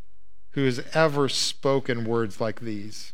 who 0.51 0.65
has 0.65 0.83
ever 0.93 1.29
spoken 1.29 2.03
words 2.03 2.41
like 2.41 2.59
these. 2.59 3.13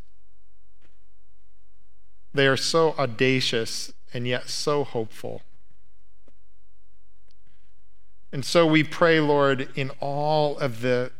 They 2.33 2.47
are 2.47 2.57
so 2.57 2.95
audacious 2.97 3.91
and 4.13 4.27
yet 4.27 4.49
so 4.49 4.83
hopeful. 4.83 5.41
And 8.31 8.45
so 8.45 8.65
we 8.65 8.83
pray, 8.83 9.19
Lord, 9.19 9.69
in 9.75 9.91
all 9.99 10.57
of 10.59 10.81
the 10.81 11.11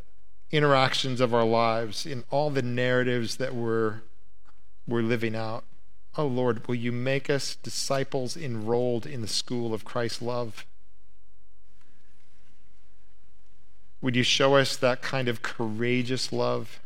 interactions 0.52 1.20
of 1.20 1.34
our 1.34 1.46
lives, 1.46 2.06
in 2.06 2.24
all 2.30 2.50
the 2.50 2.62
narratives 2.62 3.38
that 3.38 3.54
we're, 3.54 4.02
we're 4.88 5.02
living 5.02 5.36
out. 5.36 5.64
Oh, 6.18 6.28
Lord, 6.28 6.68
will 6.68 6.76
you 6.76 6.92
make 6.92 7.30
us 7.30 7.56
disciples 7.56 8.36
enrolled 8.36 9.06
in 9.06 9.22
the 9.22 9.28
school 9.28 9.74
of 9.74 9.86
Christ's 9.86 10.22
love? 10.22 10.66
Would 14.02 14.16
you 14.16 14.24
show 14.24 14.56
us 14.56 14.76
that 14.78 15.02
kind 15.02 15.28
of 15.28 15.42
courageous 15.42 16.34
love? 16.34 16.80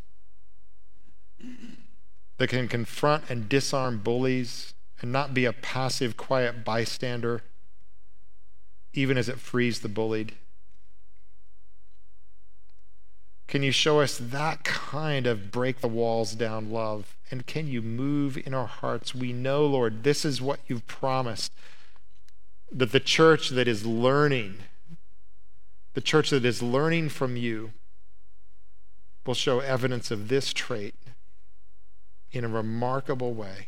That 2.38 2.50
can 2.50 2.68
confront 2.68 3.30
and 3.30 3.48
disarm 3.50 4.00
bullies 4.00 4.74
and 5.02 5.12
not 5.12 5.34
be 5.34 5.46
a 5.46 5.54
passive, 5.54 6.18
quiet 6.18 6.64
bystander, 6.64 7.42
even 8.94 9.18
as 9.18 9.30
it 9.30 9.40
frees 9.40 9.80
the 9.80 9.90
bullied? 9.90 10.34
Can 13.48 13.62
you 13.62 13.72
show 13.72 14.02
us 14.02 14.18
that 14.18 14.64
kind 14.64 15.28
of 15.28 15.52
break 15.52 15.80
the 15.80 15.88
walls 15.88 16.34
down 16.34 16.72
love? 16.72 17.16
And 17.30 17.46
can 17.46 17.68
you 17.68 17.82
move 17.82 18.38
in 18.38 18.54
our 18.54 18.68
hearts? 18.68 19.14
We 19.14 19.34
know, 19.34 19.66
Lord, 19.66 20.04
this 20.04 20.26
is 20.26 20.42
what 20.42 20.60
you've 20.68 20.88
promised 20.88 21.52
that 22.72 22.92
the 22.92 23.00
church 23.00 23.50
that 23.50 23.68
is 23.68 23.86
learning, 23.86 24.56
the 25.94 26.02
church 26.02 26.32
that 26.32 26.44
is 26.44 26.64
learning 26.64 27.10
from 27.10 27.38
you, 27.38 27.72
will 29.26 29.36
show 29.36 29.60
evidence 29.60 30.12
of 30.12 30.28
this 30.28 30.52
trait 30.52 30.96
in 32.32 32.44
a 32.44 32.48
remarkable 32.48 33.34
way. 33.34 33.68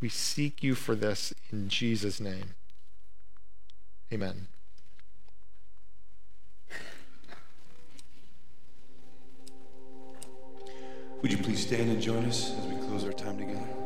We 0.00 0.08
seek 0.08 0.62
you 0.62 0.74
for 0.74 0.94
this 0.94 1.32
in 1.50 1.68
Jesus' 1.68 2.20
name. 2.20 2.54
Amen. 4.12 4.48
Would 11.22 11.32
you 11.32 11.38
please 11.38 11.66
stand 11.66 11.90
and 11.90 12.00
join 12.00 12.24
us 12.26 12.52
as 12.56 12.66
we 12.66 12.76
close 12.86 13.04
our 13.04 13.12
time 13.12 13.38
together? 13.38 13.85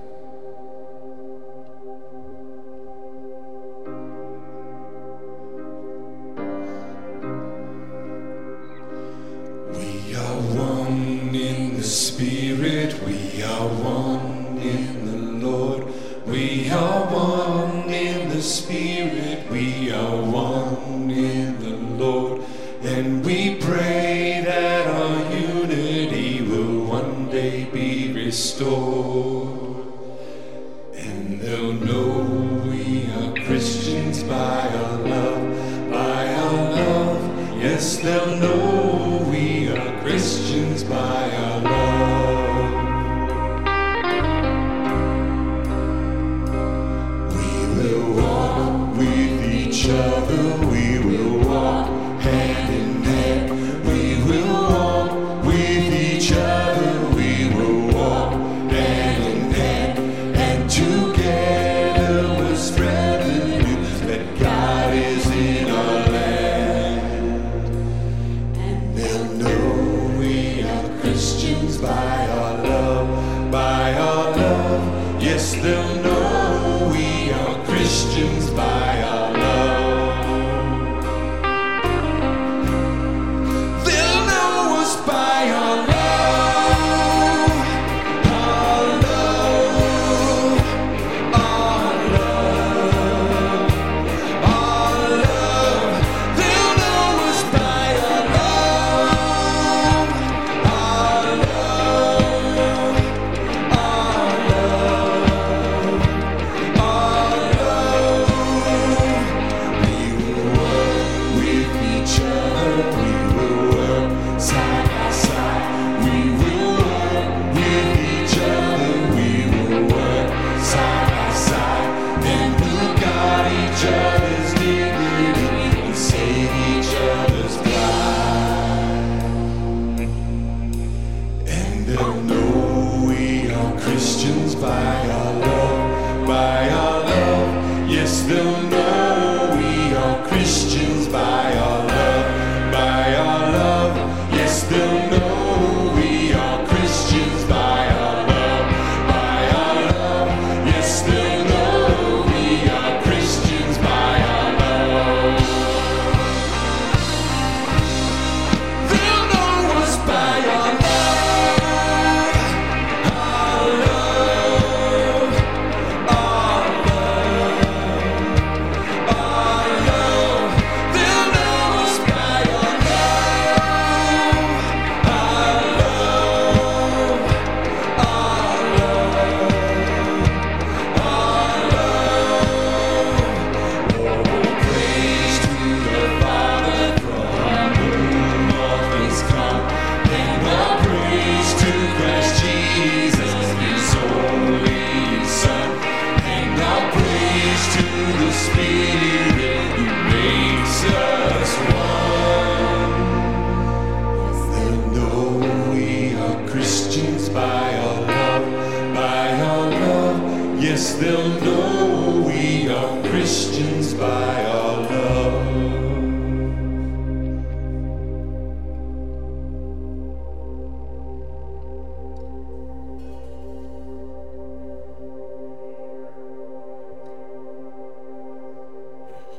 By 72.11 72.27
our 72.27 72.55
love, 72.65 73.51
by 73.53 73.95
our 73.95 74.37
love. 74.37 75.23
Yes, 75.23 75.55
they'll 75.63 76.00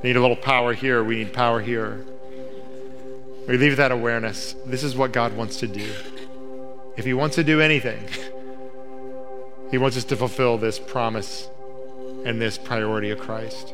We 0.02 0.10
need 0.10 0.16
a 0.16 0.22
little 0.22 0.36
power 0.36 0.74
here. 0.74 1.04
We 1.04 1.18
need 1.18 1.34
power 1.34 1.62
here. 1.62 2.06
We 3.47 3.58
leave 3.58 3.78
that 3.78 3.91
awareness. 3.91 4.56
This 4.66 4.84
is 4.84 4.95
what 4.95 5.12
God 5.12 5.36
wants 5.36 5.58
to 5.58 5.68
do. 5.68 5.91
If 6.97 7.06
He 7.06 7.14
wants 7.14 7.36
to 7.36 7.43
do 7.43 7.62
anything, 7.62 8.08
He 9.70 9.78
wants 9.78 9.97
us 9.97 10.04
to 10.06 10.16
fulfill 10.16 10.58
this 10.58 10.80
promise 10.80 11.49
and 12.26 12.41
this 12.41 12.58
priority 12.58 13.10
of 13.10 13.20
Christ. 13.20 13.74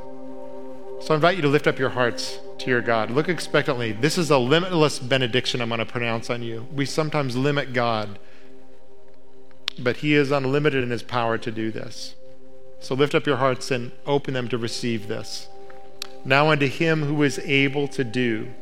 So 1.00 1.14
I 1.14 1.16
invite 1.16 1.36
you 1.36 1.42
to 1.44 1.48
lift 1.48 1.68
up 1.68 1.80
your 1.80 1.90
hearts 1.90 2.40
to 2.60 2.70
your 2.70 2.82
God. 2.82 3.12
Look 3.12 3.30
expectantly. 3.30 3.92
This 3.92 4.18
is 4.18 4.32
a 4.32 4.38
limitless 4.38 5.00
benediction 5.00 5.62
I'm 5.62 5.70
going 5.70 5.80
to 5.80 5.86
pronounce 5.86 6.30
on 6.30 6.42
you. 6.42 6.68
We 6.74 6.86
sometimes 6.86 7.38
limit 7.38 7.72
God, 7.72 8.20
but 9.80 9.98
He 9.98 10.16
is 10.16 10.32
unlimited 10.32 10.84
in 10.84 10.90
His 10.90 11.04
power 11.04 11.38
to 11.38 11.52
do 11.52 11.72
this. 11.72 12.16
So 12.80 12.96
lift 12.96 13.16
up 13.16 13.26
your 13.26 13.38
hearts 13.38 13.72
and 13.72 13.92
open 14.06 14.34
them 14.34 14.48
to 14.50 14.58
receive 14.58 15.08
this. 15.08 15.48
Now 16.28 16.50
unto 16.50 16.68
him 16.68 17.04
who 17.04 17.24
is 17.24 17.40
able 17.40 17.88
to 17.88 18.04
do 18.04 18.54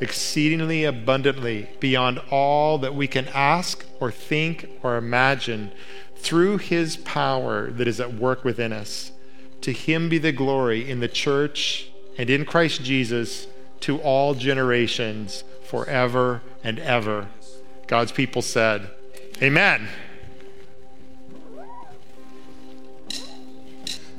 exceedingly 0.00 0.84
abundantly 0.84 1.68
beyond 1.80 2.20
all 2.30 2.78
that 2.78 2.94
we 2.94 3.08
can 3.08 3.26
ask 3.34 3.84
or 3.98 4.12
think 4.12 4.70
or 4.84 4.96
imagine 4.96 5.72
through 6.14 6.58
his 6.58 6.96
power 6.96 7.72
that 7.72 7.88
is 7.88 7.98
at 7.98 8.14
work 8.14 8.44
within 8.44 8.72
us. 8.72 9.10
To 9.62 9.72
him 9.72 10.08
be 10.08 10.18
the 10.18 10.30
glory 10.30 10.88
in 10.88 11.00
the 11.00 11.08
church 11.08 11.90
and 12.16 12.30
in 12.30 12.44
Christ 12.44 12.84
Jesus 12.84 13.48
to 13.80 13.98
all 13.98 14.34
generations 14.34 15.42
forever 15.64 16.42
and 16.62 16.78
ever. 16.78 17.26
God's 17.88 18.12
people 18.12 18.42
said, 18.42 18.90
Amen. 19.42 19.88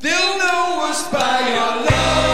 They'll 0.01 0.37
know 0.37 0.79
us 0.89 1.09
by 1.09 1.39
love, 1.89 2.28